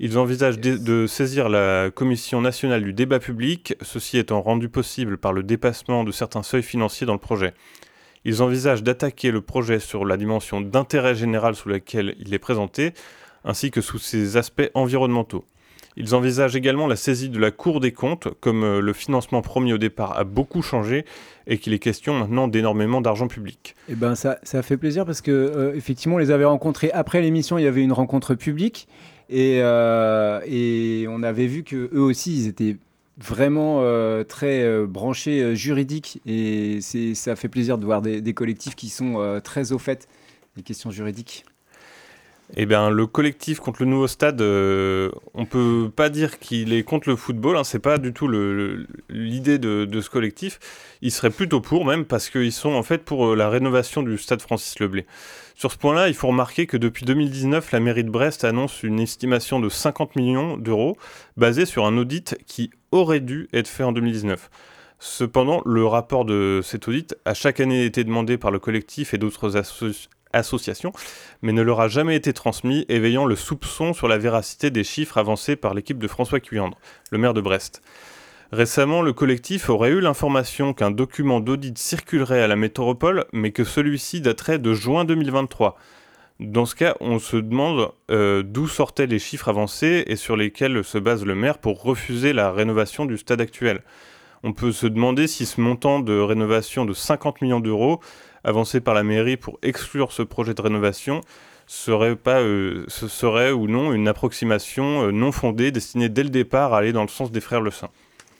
[0.00, 5.32] Ils envisagent de, saisir la Commission nationale du débat public, ceci étant rendu possible par
[5.32, 7.54] le dépassement de certains seuils financiers dans le projet.
[8.24, 12.92] Ils envisagent d'attaquer le projet sur la dimension d'intérêt général sous laquelle il est présenté,
[13.44, 15.44] ainsi que sous ses aspects environnementaux.
[15.96, 19.72] Ils envisagent également la saisie de la Cour des comptes, comme euh, le financement promis
[19.72, 21.04] au départ a beaucoup changé
[21.46, 23.76] et qu'il est question maintenant d'énormément d'argent public.
[23.88, 27.20] Eh ben ça, ça fait plaisir parce que euh, effectivement on les avait rencontrés après
[27.20, 28.88] l'émission, il y avait une rencontre publique
[29.30, 32.76] et, euh, on avait vu que eux aussi ils étaient
[33.16, 33.82] vraiment
[34.24, 39.78] très branchés juridiques et ça fait plaisir de voir des collectifs qui sont très au
[39.78, 40.08] fait
[40.56, 41.44] des questions juridiques.
[42.56, 46.82] Eh bien, le collectif contre le nouveau stade, euh, on peut pas dire qu'il est
[46.82, 47.56] contre le football.
[47.56, 48.28] Hein, c'est pas du tout
[49.08, 50.60] l'idée de, ce collectif.
[51.00, 54.18] Ils seraient plutôt pour, même parce qu'ils sont en fait pour euh, la rénovation du
[54.18, 55.06] stade Francis Leblé.
[55.54, 59.00] Sur ce point-là, il faut remarquer que depuis 2019, la mairie de Brest annonce une
[59.00, 60.96] estimation de 50 millions d'euros
[61.36, 64.50] basée sur un audit qui aurait dû être fait en 2019.
[64.98, 69.18] Cependant, le rapport de cet audit a chaque année été demandé par le collectif et
[69.18, 69.56] d'autres
[70.34, 70.92] association,
[71.42, 75.18] mais ne leur a jamais été transmis, éveillant le soupçon sur la véracité des chiffres
[75.18, 76.78] avancés par l'équipe de François Cuyandre,
[77.10, 77.82] le maire de Brest.
[78.52, 83.64] Récemment, le collectif aurait eu l'information qu'un document d'audit circulerait à la métropole, mais que
[83.64, 85.76] celui-ci daterait de juin 2023.
[86.40, 90.82] Dans ce cas, on se demande euh, d'où sortaient les chiffres avancés et sur lesquels
[90.84, 93.82] se base le maire pour refuser la rénovation du stade actuel.
[94.42, 98.00] On peut se demander si ce montant de rénovation de 50 millions d'euros
[98.44, 101.20] avancé par la mairie pour exclure ce projet de rénovation
[101.66, 106.28] serait, pas, euh, ce serait ou non une approximation euh, non fondée destinée dès le
[106.30, 107.90] départ à aller dans le sens des frères Le Saint.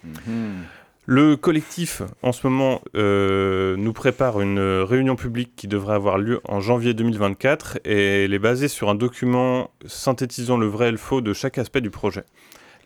[0.05, 0.65] Mhm.
[1.07, 6.41] Le collectif, en ce moment, euh, nous prépare une réunion publique qui devrait avoir lieu
[6.45, 10.97] en janvier 2024 et elle est basée sur un document synthétisant le vrai et le
[10.97, 12.25] faux de chaque aspect du projet.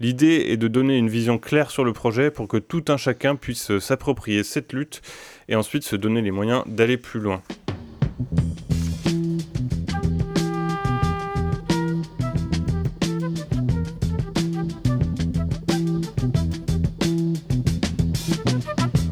[0.00, 3.36] L'idée est de donner une vision claire sur le projet pour que tout un chacun
[3.36, 5.00] puisse s'approprier cette lutte
[5.48, 7.42] et ensuite se donner les moyens d'aller plus loin.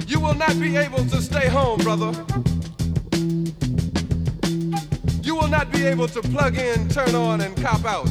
[0.07, 2.13] You will not be able to stay home, brother.
[5.23, 8.09] You will not be able to plug in, turn on, and cop out.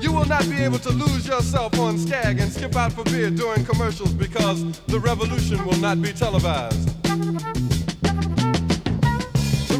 [0.00, 3.30] You will not be able to lose yourself on Skag and skip out for beer
[3.30, 6.93] during commercials because the revolution will not be televised.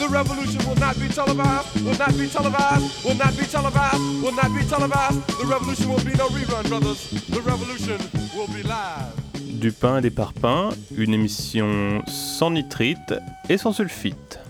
[0.00, 4.32] The revolution will not be televised, will not be televised, will not be televised, will
[4.32, 5.20] not be televised.
[5.38, 7.10] The revolution will be no rerun, brothers.
[7.28, 7.98] The revolution
[8.34, 9.12] will be live.
[9.60, 13.12] Du pain et des parpaings, une émission sans nitrite
[13.50, 14.40] et sans sulfite.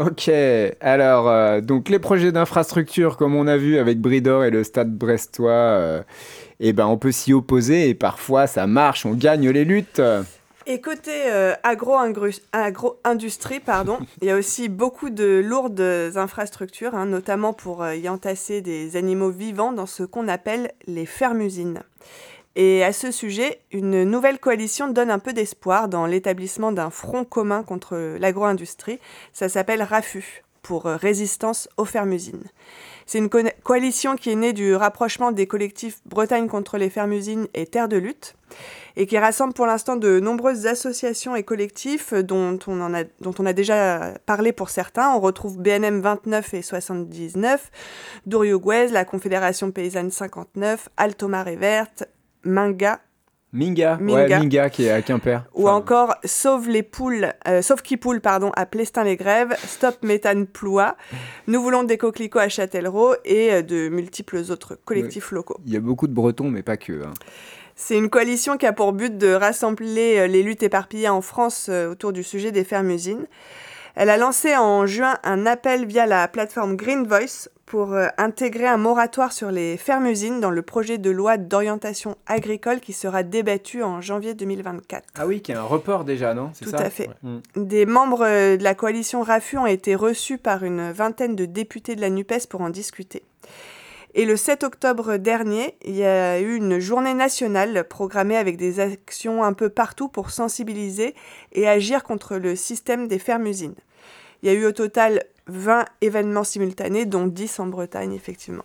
[0.00, 0.28] Ok,
[0.80, 4.92] alors, euh, donc les projets d'infrastructure, comme on a vu avec Bridor et le stade
[4.92, 6.02] brestois, euh,
[6.58, 10.02] eh ben, on peut s'y opposer et parfois ça marche, on gagne les luttes.
[10.66, 11.54] Et côté euh,
[12.52, 15.80] agro-industrie, pardon, il y a aussi beaucoup de lourdes
[16.16, 21.06] infrastructures, hein, notamment pour euh, y entasser des animaux vivants dans ce qu'on appelle les
[21.06, 21.82] fermes-usines.
[22.54, 27.24] Et à ce sujet, une nouvelle coalition donne un peu d'espoir dans l'établissement d'un front
[27.24, 28.98] commun contre l'agro-industrie.
[29.32, 32.44] Ça s'appelle RAFU, pour euh, Résistance aux fermes-usines.
[33.06, 37.48] C'est une co- coalition qui est née du rapprochement des collectifs Bretagne contre les fermes-usines
[37.54, 38.36] et Terre de lutte,
[38.96, 43.34] et qui rassemble pour l'instant de nombreuses associations et collectifs dont on, en a, dont
[43.38, 45.10] on a déjà parlé pour certains.
[45.14, 47.70] On retrouve BNM 29 et 79,
[48.26, 52.04] Douriouguez, la Confédération Paysanne 59, Altomar et Verte,
[52.44, 53.00] Minga,
[53.54, 54.14] Minga, Minga.
[54.36, 55.44] ouais, Minga qui est à Quimper.
[55.54, 60.96] ou encore Sauve les poules, euh, Sauve qui poule pardon à Plestin-les-Grèves, Stop méthane Ploie,
[61.48, 65.58] Nous voulons des coquelicots à Châtellerault et euh, de multiples autres collectifs locaux.
[65.66, 67.04] Il y a beaucoup de Bretons, mais pas que.
[67.04, 67.12] hein.
[67.76, 71.66] C'est une coalition qui a pour but de rassembler euh, les luttes éparpillées en France
[71.68, 73.26] euh, autour du sujet des fermes-usines.
[73.94, 78.66] Elle a lancé en juin un appel via la plateforme Green Voice pour euh, intégrer
[78.66, 83.82] un moratoire sur les fermes-usines dans le projet de loi d'orientation agricole qui sera débattu
[83.82, 85.04] en janvier 2024.
[85.18, 86.50] Ah oui, qui est un report déjà, non?
[86.54, 86.78] C'est Tout ça?
[86.78, 87.10] à fait.
[87.22, 87.38] Mm.
[87.56, 92.00] Des membres de la coalition RAFU ont été reçus par une vingtaine de députés de
[92.00, 93.22] la NUPES pour en discuter.
[94.14, 98.78] Et le 7 octobre dernier, il y a eu une journée nationale programmée avec des
[98.78, 101.14] actions un peu partout pour sensibiliser
[101.52, 103.74] et agir contre le système des fermes-usines.
[104.42, 108.64] Il y a eu au total 20 événements simultanés, dont 10 en Bretagne, effectivement.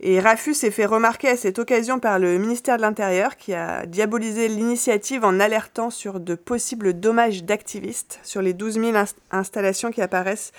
[0.00, 3.86] Et Rafu s'est fait remarquer à cette occasion par le ministère de l'Intérieur qui a
[3.86, 9.92] diabolisé l'initiative en alertant sur de possibles dommages d'activistes sur les 12 000 inst- installations
[9.92, 10.52] qui apparaissent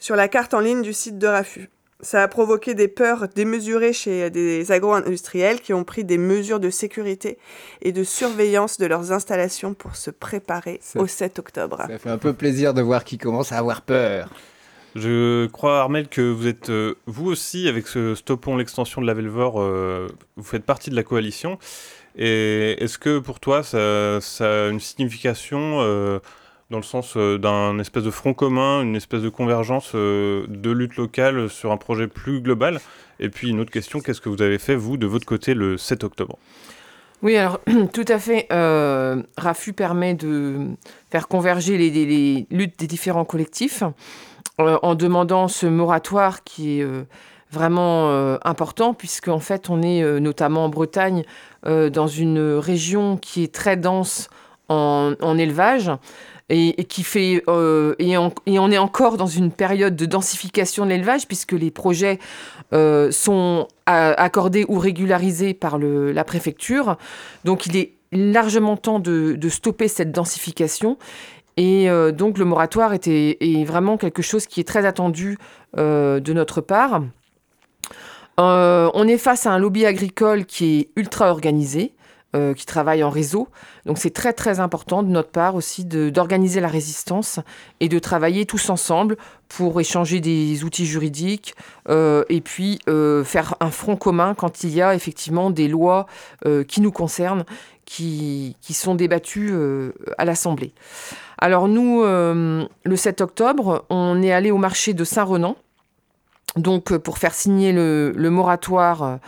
[0.00, 1.70] sur la carte en ligne du site de Rafu.
[2.02, 6.70] Ça a provoqué des peurs démesurées chez des agro-industriels qui ont pris des mesures de
[6.70, 7.38] sécurité
[7.82, 11.78] et de surveillance de leurs installations pour se préparer Ça- au 7 octobre.
[11.88, 14.30] Ça fait un peu plaisir de voir qu'ils commencent à avoir peur.
[14.96, 19.14] Je crois, Armel, que vous êtes, euh, vous aussi, avec ce Stoppons l'extension de la
[19.14, 21.58] Velvor, euh, vous faites partie de la coalition.
[22.16, 26.18] Et est-ce que pour toi, ça, ça a une signification euh,
[26.70, 30.70] dans le sens euh, d'un espèce de front commun, une espèce de convergence euh, de
[30.70, 32.80] lutte locale sur un projet plus global
[33.18, 35.76] Et puis une autre question, qu'est-ce que vous avez fait, vous, de votre côté, le
[35.76, 36.38] 7 octobre?
[37.22, 37.60] Oui, alors
[37.92, 38.46] tout à fait.
[38.52, 40.68] Euh, RAFU permet de
[41.10, 43.82] faire converger les, luttes des différents collectifs
[44.58, 46.86] en demandant ce moratoire qui est
[47.50, 48.10] vraiment
[48.44, 51.24] important, puisqu'en fait, on est notamment en Bretagne
[51.64, 54.28] dans une région qui est très dense
[54.68, 55.90] en, en élevage.
[56.50, 62.18] Euh, et, on, est encore dans une période de densification de l'élevage puisque les projets
[62.72, 66.96] euh, sont accordés ou régularisés par la préfecture.
[67.44, 70.98] Donc il est largement temps de, stopper cette densification.
[71.56, 75.38] Et euh, donc le moratoire était, est vraiment quelque chose qui est très attendu
[75.76, 77.02] de notre part.
[78.38, 81.92] On est face à un lobby agricole qui est ultra organisé,
[82.36, 83.48] euh, qui travaille en réseau.
[83.86, 87.40] Donc c'est très très important de notre part aussi d'organiser la résistance
[87.80, 89.16] et de travailler tous ensemble
[89.48, 91.56] pour échanger des outils juridiques
[91.88, 96.06] euh, et puis euh, faire un front commun quand il y a effectivement des lois
[96.68, 97.44] qui nous concernent,
[97.84, 99.52] qui, qui sont débattues
[100.16, 100.72] à l'Assemblée.
[101.36, 105.56] Alors nous, le 7 octobre, on est allé au marché de Saint-Renan
[106.54, 109.18] donc pour faire signer le, moratoire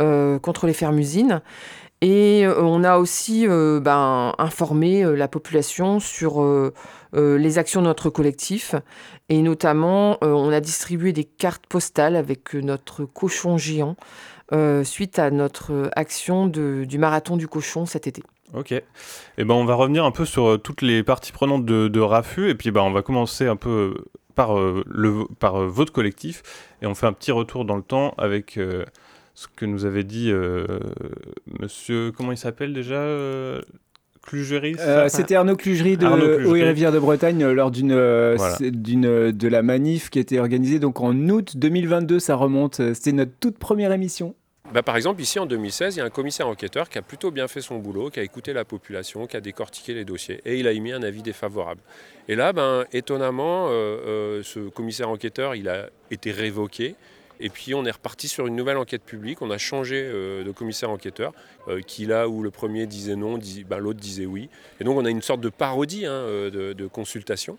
[0.00, 1.40] contre les fermes-usines.
[2.00, 6.44] Et euh, on a aussi euh, ben, informé euh, la population sur
[7.14, 8.74] les actions de notre collectif.
[9.28, 13.96] Et notamment, on a distribué des cartes postales avec notre cochon géant
[14.84, 18.22] suite à notre action du marathon du cochon cet été.
[18.54, 18.72] Ok.
[18.72, 18.84] Et
[19.38, 22.54] ben on va revenir un peu sur toutes les parties prenantes de, de RAFU et
[22.54, 26.42] puis ben on va commencer un peu par, le, par votre collectif
[26.80, 28.58] et on fait un petit retour dans le temps avec
[29.38, 30.66] ce que nous avait dit euh,
[31.60, 33.60] Monsieur comment il s'appelle déjà euh,
[34.32, 38.56] Euh, C'était Arnaud Clugery de Arnaud et Rivière de Bretagne euh, lors d'une Voilà.
[38.56, 42.18] c'est- d'une de la manif qui était organisée donc en août 2022.
[42.18, 42.80] Ça remonte.
[42.94, 44.34] C'était notre toute première émission.
[44.74, 47.30] Bah, par exemple, ici en 2016, il y a un commissaire enquêteur qui a plutôt
[47.30, 50.58] bien fait son boulot, qui a écouté la population, qui a décortiqué les dossiers et
[50.58, 51.80] il a émis un avis défavorable.
[52.26, 56.96] Et là, ben, étonnamment, euh, euh, ce commissaire enquêteur, il a été révoqué.
[57.40, 59.42] Et puis on est reparti sur une nouvelle enquête publique.
[59.42, 61.32] On a changé euh, de commissaire enquêteur,
[61.68, 64.48] euh, qui là où le premier disait non, ben, l'autre disait oui.
[64.80, 67.58] Et donc on a une sorte de parodie hein, euh, de, consultation.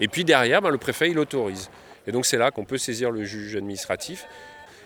[0.00, 1.70] Et puis derrière, ben, le préfet il autorise.
[2.06, 4.26] Et donc c'est là qu'on peut saisir le juge administratif.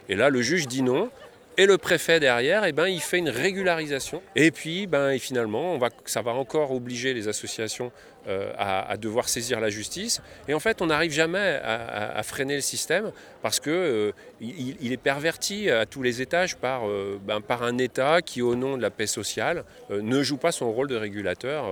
[0.09, 1.11] Et là, le juge dit non.
[1.57, 4.23] Et le préfet derrière, eh ben, il fait une régularisation.
[4.35, 7.93] Et puis, ben, finalement, on va, ça va encore obliger les associations
[8.29, 10.21] euh, à, devoir saisir la justice.
[10.47, 13.13] Et en fait, on n'arrive jamais à, freiner le système
[13.43, 17.79] parce que euh, il, est perverti à tous les étages par, euh, ben, par un
[17.79, 20.97] État qui, au nom de la paix sociale, euh, ne joue pas son rôle de
[20.97, 21.67] régulateur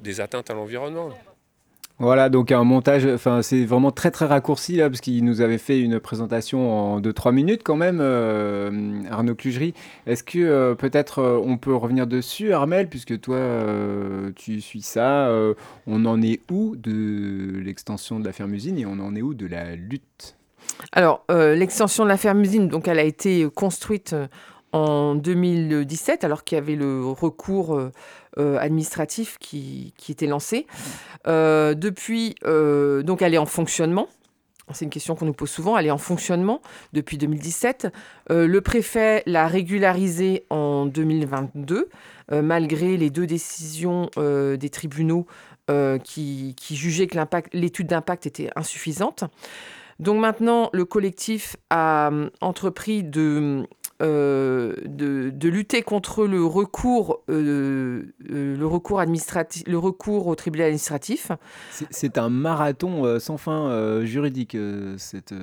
[0.00, 1.10] des atteintes à l'environnement.
[1.98, 5.58] Voilà, donc un montage, enfin c'est vraiment très très raccourci là, parce qu'il nous avait
[5.58, 9.72] fait une présentation en 2-3 minutes quand même, euh, Arnaud Clugery.
[10.06, 13.38] Est-ce que euh, peut-être euh, on peut revenir dessus, Armel, puisque toi
[14.34, 15.30] tu suis ça,
[15.86, 19.46] on en est où de l'extension de la ferme-usine et on en est où de
[19.46, 20.36] la lutte?
[20.92, 24.16] Alors, l'extension de la ferme-usine, donc, elle a été construite
[24.72, 27.78] en 2017, alors qu'il y avait le recours
[28.38, 30.66] administratif qui, était lancé.
[31.26, 34.08] Euh, depuis, euh, donc, elle est en fonctionnement.
[34.72, 35.76] C'est une question qu'on nous pose souvent.
[35.76, 36.62] Elle est en fonctionnement
[36.92, 37.88] depuis 2017.
[38.30, 41.88] Euh, le préfet l'a régularisée en 2022,
[42.30, 45.26] euh, malgré les deux décisions euh, des tribunaux
[45.70, 47.18] euh, qui, qui jugeaient que
[47.52, 49.24] l'étude d'impact était insuffisante.
[49.98, 53.66] Donc maintenant, le collectif a hum, entrepris de,
[54.02, 60.34] euh, de, de lutter contre le recours, euh, euh, le recours administratif, le recours au
[60.34, 61.30] tribunal administratif.
[61.70, 64.56] C'est- un marathon sans fin juridique,
[64.98, 65.34] cette...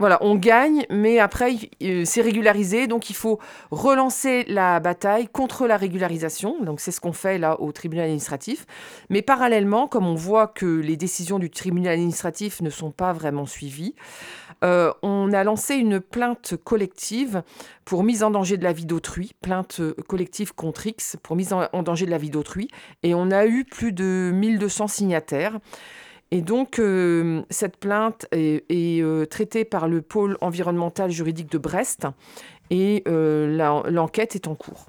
[0.00, 3.38] Voilà, on gagne, mais après, euh, c'est régularisé, donc il faut
[3.70, 6.56] relancer la bataille contre la régularisation.
[6.64, 8.64] Donc c'est ce qu'on fait là au tribunal administratif.
[9.10, 13.44] Mais parallèlement, comme on voit que les décisions du tribunal administratif ne sont pas vraiment
[13.44, 13.94] suivies,
[14.64, 17.42] euh, on a lancé une plainte collective
[17.84, 21.52] pour mise en danger de la vie d'autrui, plainte euh, collective contre X pour mise
[21.52, 22.68] en danger de la vie d'autrui,
[23.02, 25.58] et on a eu plus de 1200 signataires.
[26.32, 32.06] Et donc, euh, cette plainte est, euh, traitée par le pôle environnemental juridique de Brest
[32.70, 34.86] et euh, l'enquête est en cours.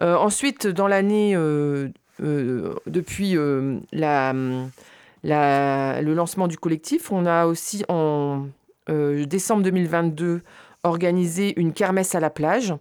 [0.00, 1.34] Ensuite, dans l'année,
[2.18, 3.80] depuis le
[6.14, 8.46] lancement du collectif, on a aussi en
[8.88, 10.40] décembre 2022
[10.84, 12.72] organisé une kermesse à la plage,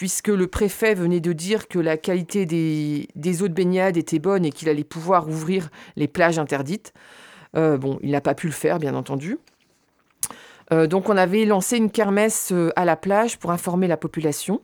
[0.00, 4.46] puisque le préfet venait de dire que la qualité des, eaux de baignade était bonne
[4.46, 6.94] et qu'il allait pouvoir ouvrir les plages interdites.
[7.54, 9.36] Euh, bon, il n'a pas pu le faire, bien entendu.
[10.72, 14.62] Euh, donc on avait lancé une kermesse euh, à la plage pour informer la population.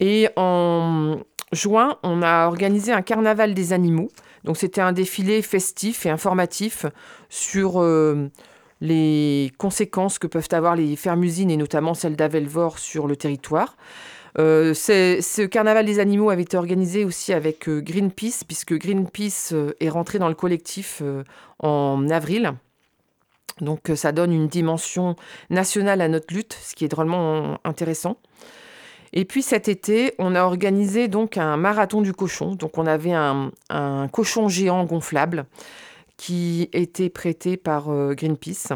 [0.00, 1.20] Et en
[1.52, 4.08] juin, on a organisé un carnaval des animaux.
[4.42, 6.84] Donc c'était un défilé festif et informatif
[7.28, 7.80] sur
[8.80, 13.76] les conséquences que peuvent avoir les fermes-usines et notamment celle d'Avelvor sur le territoire.
[14.38, 19.72] Euh, ce carnaval des animaux avait été organisé aussi avec euh, Greenpeace, puisque Greenpeace euh,
[19.80, 21.02] est rentré dans le collectif
[21.60, 22.52] en avril.
[23.60, 25.16] Donc ça donne une dimension
[25.50, 28.16] nationale à notre lutte, ce qui est drôlement intéressant.
[29.12, 32.54] Et puis cet été, on a organisé donc un marathon du cochon.
[32.54, 35.46] Donc on avait un, un cochon géant gonflable
[36.16, 38.68] qui était prêté par Greenpeace.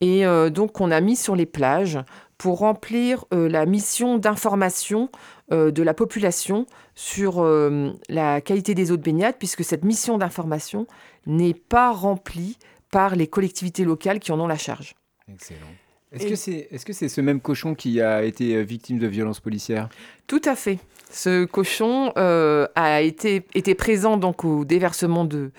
[0.00, 1.98] Et donc on a mis sur les plages
[2.38, 5.10] pour remplir euh, la mission d'information
[5.52, 10.18] euh, de la population sur euh, la qualité des eaux de baignade, puisque cette mission
[10.18, 10.86] d'information
[11.26, 12.58] n'est pas remplie
[12.90, 14.94] par les collectivités locales qui en ont la charge.
[15.32, 15.66] Excellent.
[16.14, 19.06] Est-ce que c'est est -ce c'est ce même cochon qui a été euh, victime de
[19.06, 19.88] violences policières?
[20.26, 20.78] Tout à fait.
[21.10, 25.50] Ce cochon euh, a été, été présent donc au déversement de,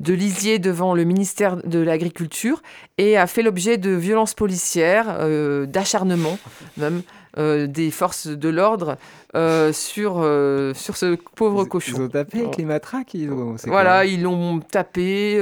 [0.00, 2.60] de lisier devant le ministère de l'Agriculture
[2.98, 6.38] et a fait l'objet de violences policières, euh, d'acharnement
[6.76, 7.02] même
[7.38, 8.96] euh, des forces de l'ordre
[9.36, 11.92] euh, sur, euh, sur ce pauvre cochon.
[11.98, 15.38] Ils ont tapé avec les matraques ils ont- c'est Voilà, ils l'ont tapé.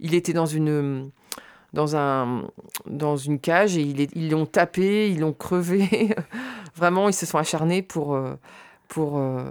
[0.00, 1.10] il était dans une
[1.72, 2.44] dans un
[2.86, 3.82] dans une cage et
[4.14, 6.14] ils l'ont tapé, ils l'ont crevé.
[6.76, 8.34] Vraiment, ils se sont acharnés pour euh,
[8.88, 9.44] pour euh,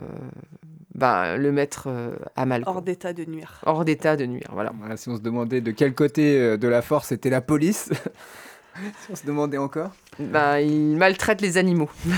[0.95, 2.63] bah, le mettre euh, à mal.
[2.65, 3.61] Hors d'état de nuire.
[3.65, 4.72] Hors d'état de nuire, voilà.
[4.78, 7.89] Voilà, si on se demandait de quel côté de la force était la police,
[8.76, 9.91] si on se demandait encore.
[10.19, 11.89] Bah, ils maltraitent les animaux.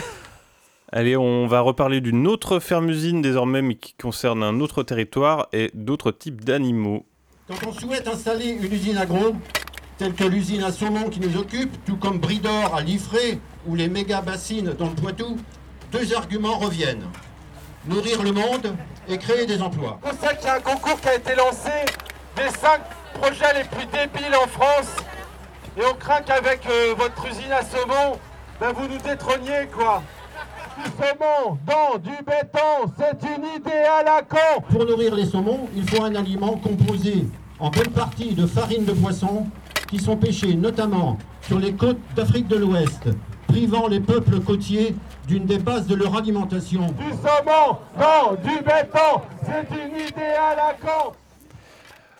[0.96, 5.72] Allez, on va reparler d'une autre ferme-usine désormais, mais qui concerne un autre territoire et
[5.74, 7.08] d'autres types d'animaux.
[7.48, 9.34] Quand on souhaite installer une usine agro,
[10.04, 13.88] telle que l'usine à Saumon qui nous occupe, tout comme Bridor à Liffré ou les
[13.88, 15.38] méga bassines dans le Poitou,
[15.94, 17.06] deux arguments reviennent.
[17.86, 18.76] Nourrir le monde
[19.08, 20.02] et créer des emplois.
[20.04, 21.70] On sait qu'il y a un concours qui a été lancé
[22.36, 22.82] des cinq
[23.14, 24.94] projets les plus débiles en France.
[25.78, 28.20] Et on craint qu'avec euh, votre usine à saumon,
[28.60, 30.04] ben vous nous détrôniez quoi.
[30.84, 34.64] Du saumon dans du béton, c'est une idée à la con.
[34.70, 37.26] Pour nourrir les saumons, il faut un aliment composé
[37.58, 39.48] en bonne partie de farine de poisson
[39.94, 43.10] qui sont pêchés notamment sur les côtes d'Afrique de l'Ouest,
[43.48, 44.96] privant les peuples côtiers
[45.28, 46.88] d'une des bases de leur alimentation.
[46.88, 51.12] Du saumon dans du béton, c'est une idée à la con.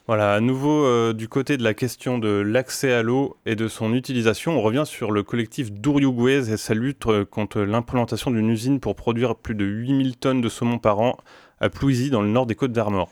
[0.06, 3.68] Voilà, à nouveau euh, du côté de la question de l'accès à l'eau et de
[3.68, 8.50] son utilisation, on revient sur le collectif Douriouguez et sa lutte euh, contre l'implantation d'une
[8.52, 11.18] usine pour produire plus de 8000 tonnes de saumon par an
[11.60, 13.10] à Plouisy dans le nord des Côtes d'Armor.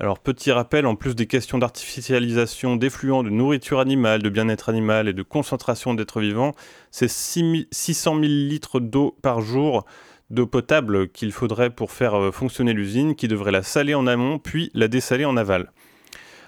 [0.00, 5.08] Alors petit rappel, en plus des questions d'artificialisation, d'effluents, de nourriture animale, de bien-être animal
[5.08, 6.52] et de concentration d'êtres vivants,
[6.92, 9.84] c'est 6 600 000 litres d'eau par jour
[10.30, 14.38] d'eau potable qu'il faudrait pour faire euh, fonctionner l'usine, qui devrait la saler en amont
[14.38, 15.72] puis la dessaler en aval.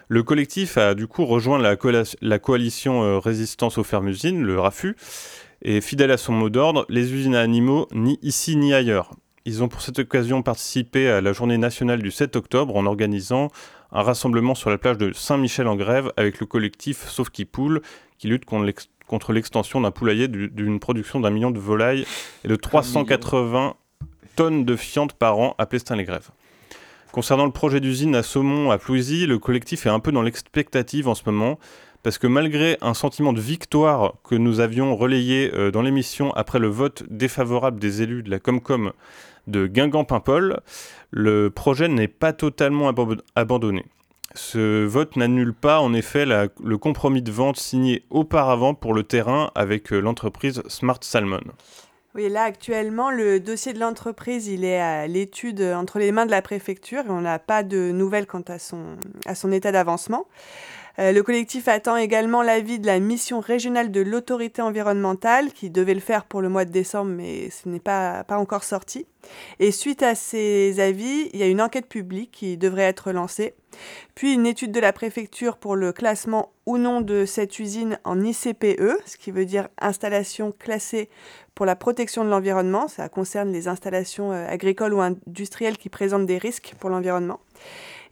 [0.06, 4.96] Le collectif a du coup rejoint la, coalition euh, Résistance aux fermes-usines, le RAFU,
[5.62, 9.10] et fidèle à son mot d'ordre, les usines à animaux ni ici ni ailleurs.
[9.46, 13.48] Ils ont pour cette occasion participé à la journée nationale du 7 octobre en organisant
[13.92, 17.80] un rassemblement sur la plage de Saint-Michel-en-Grève avec le collectif Sauf qui poule,
[18.18, 22.06] qui lutte contre l'ex- contre l'extension d'un poulailler du- d'une production d'un million de volailles
[22.44, 23.74] et de 380
[24.36, 26.28] tonnes de fientes par an à Plestin-les-Grèves.
[27.10, 31.08] Concernant le projet d'usine à Saumon à Plouisy, le collectif est un peu dans l'expectative
[31.08, 31.58] en ce moment,
[32.04, 36.60] parce que malgré un sentiment de victoire que nous avions relayé euh, dans l'émission après
[36.60, 38.92] le vote défavorable des élus de la Comcom
[39.46, 40.60] de Guingamp-Paimpol,
[41.10, 42.92] le projet n'est pas totalement
[43.34, 43.84] abandonné.
[44.34, 49.50] Ce vote n'annule pas en effet le compromis de vente signé auparavant pour le terrain
[49.56, 51.40] avec euh, l'entreprise Smart Salmon.
[52.14, 56.30] Oui, là actuellement, le dossier de l'entreprise, il est à l'étude entre les mains de
[56.30, 60.26] la préfecture et on n'a pas de nouvelles quant à son, à son état d'avancement.
[60.98, 65.94] Euh, le collectif attend également l'avis de la mission régionale de l'autorité environnementale qui devait
[65.94, 69.06] le faire pour le mois de décembre, mais ce n'est pas, pas encore sorti.
[69.58, 73.54] Et suite à ces avis, il y a une enquête publique qui devrait être lancée,
[74.14, 78.20] puis une étude de la préfecture pour le classement ou non de cette usine en
[78.22, 81.08] ICPE, ce qui veut dire installation classée
[81.54, 82.88] pour la protection de l'environnement.
[82.88, 87.40] Ça concerne les installations euh, agricoles ou industrielles qui présentent des risques pour l'environnement.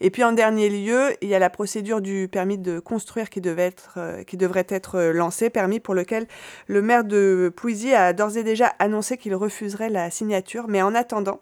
[0.01, 3.41] Et puis en dernier lieu, il y a la procédure du permis de construire qui,
[3.41, 6.27] devait être, euh, qui devrait être euh, lancée, permis pour lequel
[6.67, 10.67] le maire de Pouisy a d'ores et déjà annoncé qu'il refuserait la signature.
[10.69, 11.41] Mais en attendant,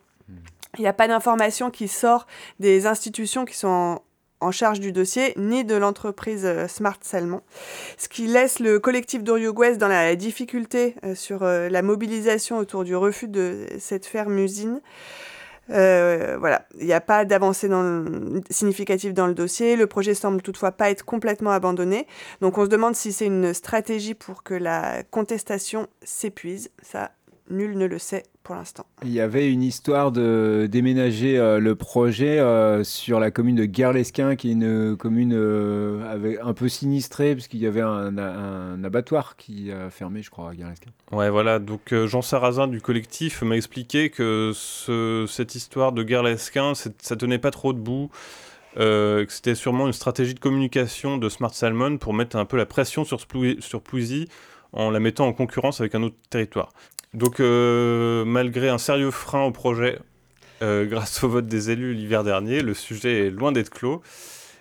[0.79, 2.27] il n'y a pas d'information qui sort
[2.61, 4.03] des institutions qui sont en,
[4.41, 7.43] en charge du dossier, ni de l'entreprise euh, Smart Salmon,
[7.99, 13.29] ce qui laisse le collectif d'Oriugouès dans la difficulté sur la mobilisation autour du refus
[13.29, 14.81] de cette ferme-usine.
[15.71, 17.69] Euh, voilà, il n'y a pas d'avancée
[18.51, 19.77] significative dans le dossier.
[19.77, 22.07] Le projet semble toutefois pas être complètement abandonné.
[22.41, 26.71] Donc on se demande si c'est une stratégie pour que la contestation s'épuise.
[26.83, 27.11] Ça,
[27.51, 28.87] nul ne le sait pour l'instant.
[29.03, 33.65] Il y avait une histoire de déménager euh, le projet euh, sur la commune de
[33.65, 38.85] Guerlesquin, qui est une commune euh, avec, un peu sinistrée, puisqu'il y avait un, un,
[38.85, 40.91] abattoir qui a fermé, je crois, à Guerlesquin.
[41.13, 41.59] Ouais, voilà.
[41.59, 47.39] Donc Jean Sarrazin du collectif m'a expliqué que ce, cette histoire de Guerlesquin, ça tenait
[47.39, 48.11] pas trop debout.
[48.79, 52.59] Euh, que c'était sûrement une stratégie de communication de Smart Salmon pour mettre un peu
[52.59, 53.21] la pression sur,
[53.61, 54.29] sur Pouisy
[54.73, 56.69] en la mettant en concurrence avec un autre territoire.
[57.17, 59.99] Donc, euh, malgré un sérieux frein au projet,
[60.61, 64.03] euh, grâce au vote des élus l'hiver dernier, le sujet est loin d'être clos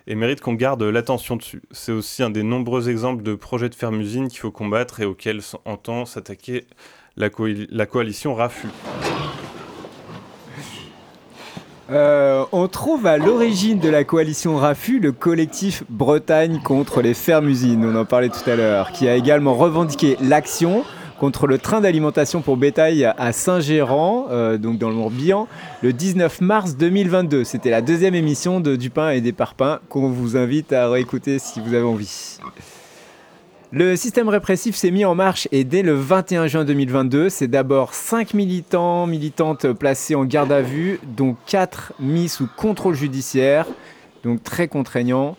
[0.06, 1.60] et mérite qu'on garde l'attention dessus.
[1.70, 5.42] C'est aussi un des nombreux exemples de projets de ferme-usine qu'il faut combattre et auxquels
[5.66, 6.64] entend s'attaquer
[7.18, 8.68] la, co la coalition RAFU.
[11.90, 17.84] Euh, on trouve à l'origine de la coalition RAFU le collectif Bretagne contre les fermes-usines,
[17.84, 20.84] on en parlait tout à l'heure, qui a également revendiqué l'action
[21.18, 25.48] contre le train d'alimentation pour bétail à Saint-Gérand, euh, donc dans le Morbihan,
[25.82, 27.44] le 19 mars 2022.
[27.44, 31.38] C'était la deuxième émission de Du pain et des parpaings qu'on vous invite à réécouter
[31.38, 32.38] si vous avez envie.
[33.72, 37.94] Le système répressif s'est mis en marche et dès le 21 juin 2022, c'est d'abord
[37.94, 43.66] 5 militants, militantes placés en garde à vue, dont 4 mis sous contrôle judiciaire,
[44.26, 45.36] donc très contraignant.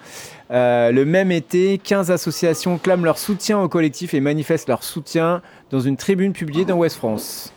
[0.49, 5.41] Euh, le même été, 15 associations clament leur soutien au collectif et manifestent leur soutien
[5.71, 7.53] dans une tribune publiée dans Ouest France.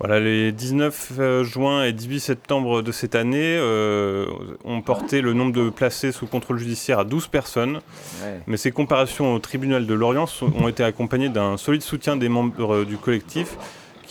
[0.00, 4.26] Voilà, les 19 euh, juin et 18 septembre de cette année euh,
[4.64, 7.76] ont porté le nombre de placés sous contrôle judiciaire à 12 personnes.
[7.76, 8.40] Ouais.
[8.48, 10.26] Mais ces comparations au tribunal de Lorient
[10.60, 13.56] ont été accompagnées d'un solide soutien des membres du collectif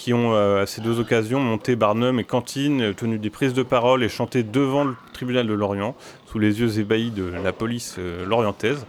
[0.02, 3.62] qui ont euh, à ces deux occasions monté Barnum et Cantine, tenu des prises de
[3.62, 5.96] parole et chanté devant le tribunal de Lorient,
[6.26, 8.88] sous les yeux ébahis de la police euh, lorientaise.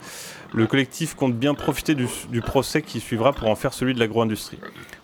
[0.54, 2.06] Le collectif compte bien profiter du,
[2.40, 4.58] procès qui suivra pour en faire celui de l'agro-industrie.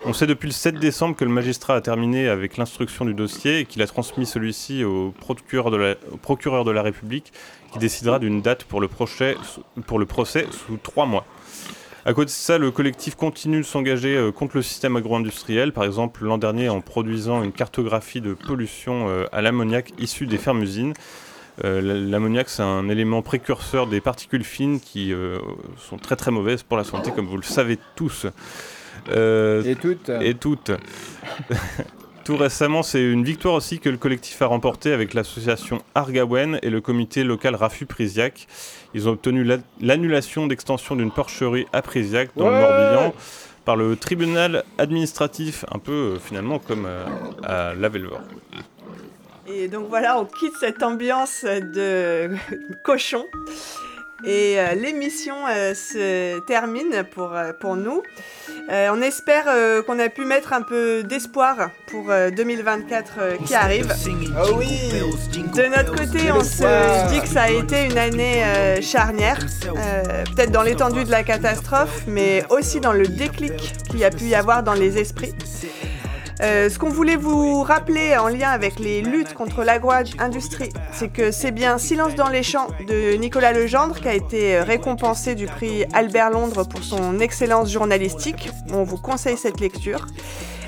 [0.07, 3.61] On sait depuis le 7 décembre que le magistrat a terminé avec l'instruction du dossier
[3.61, 7.35] et qu'il a transmis celui-ci au procureur, de la, République
[7.73, 11.27] qui décidera d'une date pour le procès sous trois mois.
[12.09, 15.85] À côté de ça, le collectif continue de s'engager euh, contre le système agro-industriel, par
[15.85, 20.95] exemple l'an dernier en produisant une cartographie de pollution euh, à l'ammoniac issue des fermes-usines.
[21.65, 25.13] Euh, l'ammoniac, c'est un élément précurseur des particules fines qui
[25.77, 28.27] sont très très mauvaises pour la santé, comme vous le savez tous.
[29.11, 30.11] Euh, et toutes.
[30.23, 30.71] Et toutes.
[32.29, 36.69] Tout récemment, c'est une victoire aussi que le collectif a remportée avec l'association Argawen et
[36.69, 38.47] le comité local Rafu Prisiac.
[38.93, 39.51] Ils ont obtenu
[39.81, 43.15] l'annulation d'extension d'une porcherie à Prisiac dans ouais le Morbihan
[43.65, 46.87] par le tribunal administratif, un peu finalement comme
[47.45, 48.21] à Lavellevort.
[49.47, 52.37] Et donc voilà, on quitte cette ambiance de
[52.85, 53.25] cochon.
[54.25, 58.03] Et euh, l'émission euh, se termine pour, euh, pour nous.
[58.69, 59.45] on espère
[59.87, 62.07] qu'on a pu mettre un peu d'espoir pour
[62.37, 63.95] 2024 qui arrive.
[64.43, 64.69] Oh oui
[65.55, 68.43] De notre côté, on se dit que ça a été une année
[68.83, 73.55] charnière, peut-être dans l'étendue de la catastrophe, mais aussi dans le déclic
[73.89, 75.35] qu'il y a pu y avoir dans les esprits.
[76.41, 81.33] Euh, ce qu'on voulait vous rappeler en lien avec les luttes contre l'agro-industrie, c'est que
[81.33, 85.85] c'est bien Silence dans les champs de Nicolas Legendre qui a été récompensé du prix
[85.93, 88.51] Albert Londres pour son excellence journalistique.
[88.73, 90.07] On vous conseille cette lecture.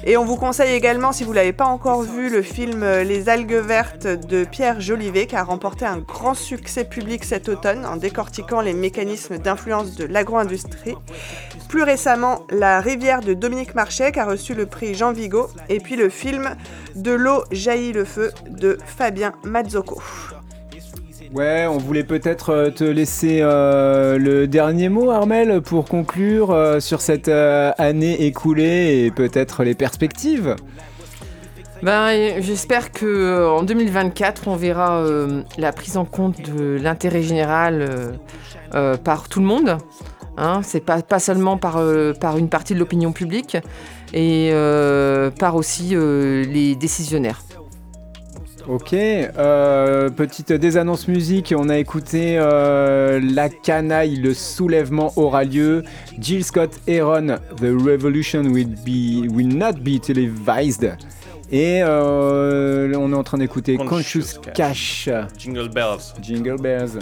[0.05, 3.29] Et on vous conseille également, si vous ne l'avez pas encore vu, le film Les
[3.29, 7.97] algues vertes de Pierre Jolivet, qui a remporté un grand succès public cet automne en
[7.97, 10.97] décortiquant les mécanismes d'influence de l'agro-industrie.
[11.71, 15.79] Plus récemment, La rivière de Dominique Marchais, qui a reçu le prix Jean Vigo, et
[15.79, 16.57] puis le film
[16.97, 20.03] De l'eau jaillit le feu de Fabien Mazzocco.
[21.33, 27.01] Ouais, on voulait peut-être te laisser euh, le dernier mot, Armel, pour conclure euh, sur
[27.01, 30.57] cette euh, année écoulée et peut-être les perspectives.
[31.85, 35.05] Ben, J'espère que en 2024, on verra
[35.57, 38.19] la prise en compte de l'intérêt général
[39.05, 39.79] par tout le monde.
[40.41, 41.81] Hein, c'est pas, pas seulement par,
[42.19, 43.59] par une partie de l'opinion publique
[44.15, 44.53] et
[45.39, 47.43] par aussi les décisionnaires.
[48.69, 55.83] Ok, euh, petite désannonce musique, on a écouté euh, La Canaille, le soulèvement aura lieu,
[56.21, 60.97] Jill Scott Heron, The Revolution will, be, will not be televised,
[61.51, 65.09] et euh, on est en train d'écouter Conscious, Conscious Cash.
[65.37, 66.15] Jingle Bells.
[66.23, 66.99] Jingle Bells.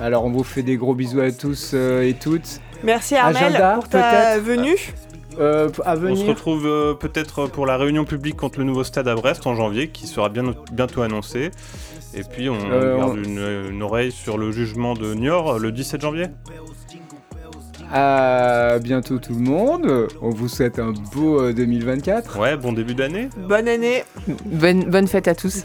[0.00, 2.60] Alors on vous fait des gros bisous à tous euh, et toutes.
[2.84, 4.94] Merci Armel Agenda, pour ta peut-être venue.
[5.38, 9.08] Euh, à On se retrouve euh, peut-être pour la réunion publique contre le nouveau stade
[9.08, 11.50] à Brest en janvier, qui sera bien, bientôt annoncé.
[12.14, 15.72] Et puis on Euh, garde on- une, une oreille sur le jugement de Niort le
[15.72, 16.26] 17 janvier.
[17.94, 20.08] À bientôt tout le monde.
[20.20, 22.38] On vous souhaite un beau euh, 2024.
[22.38, 23.28] Ouais, bon début d'année.
[23.36, 24.04] Bonne année.
[24.46, 25.64] Bonne, bonne fête à tous.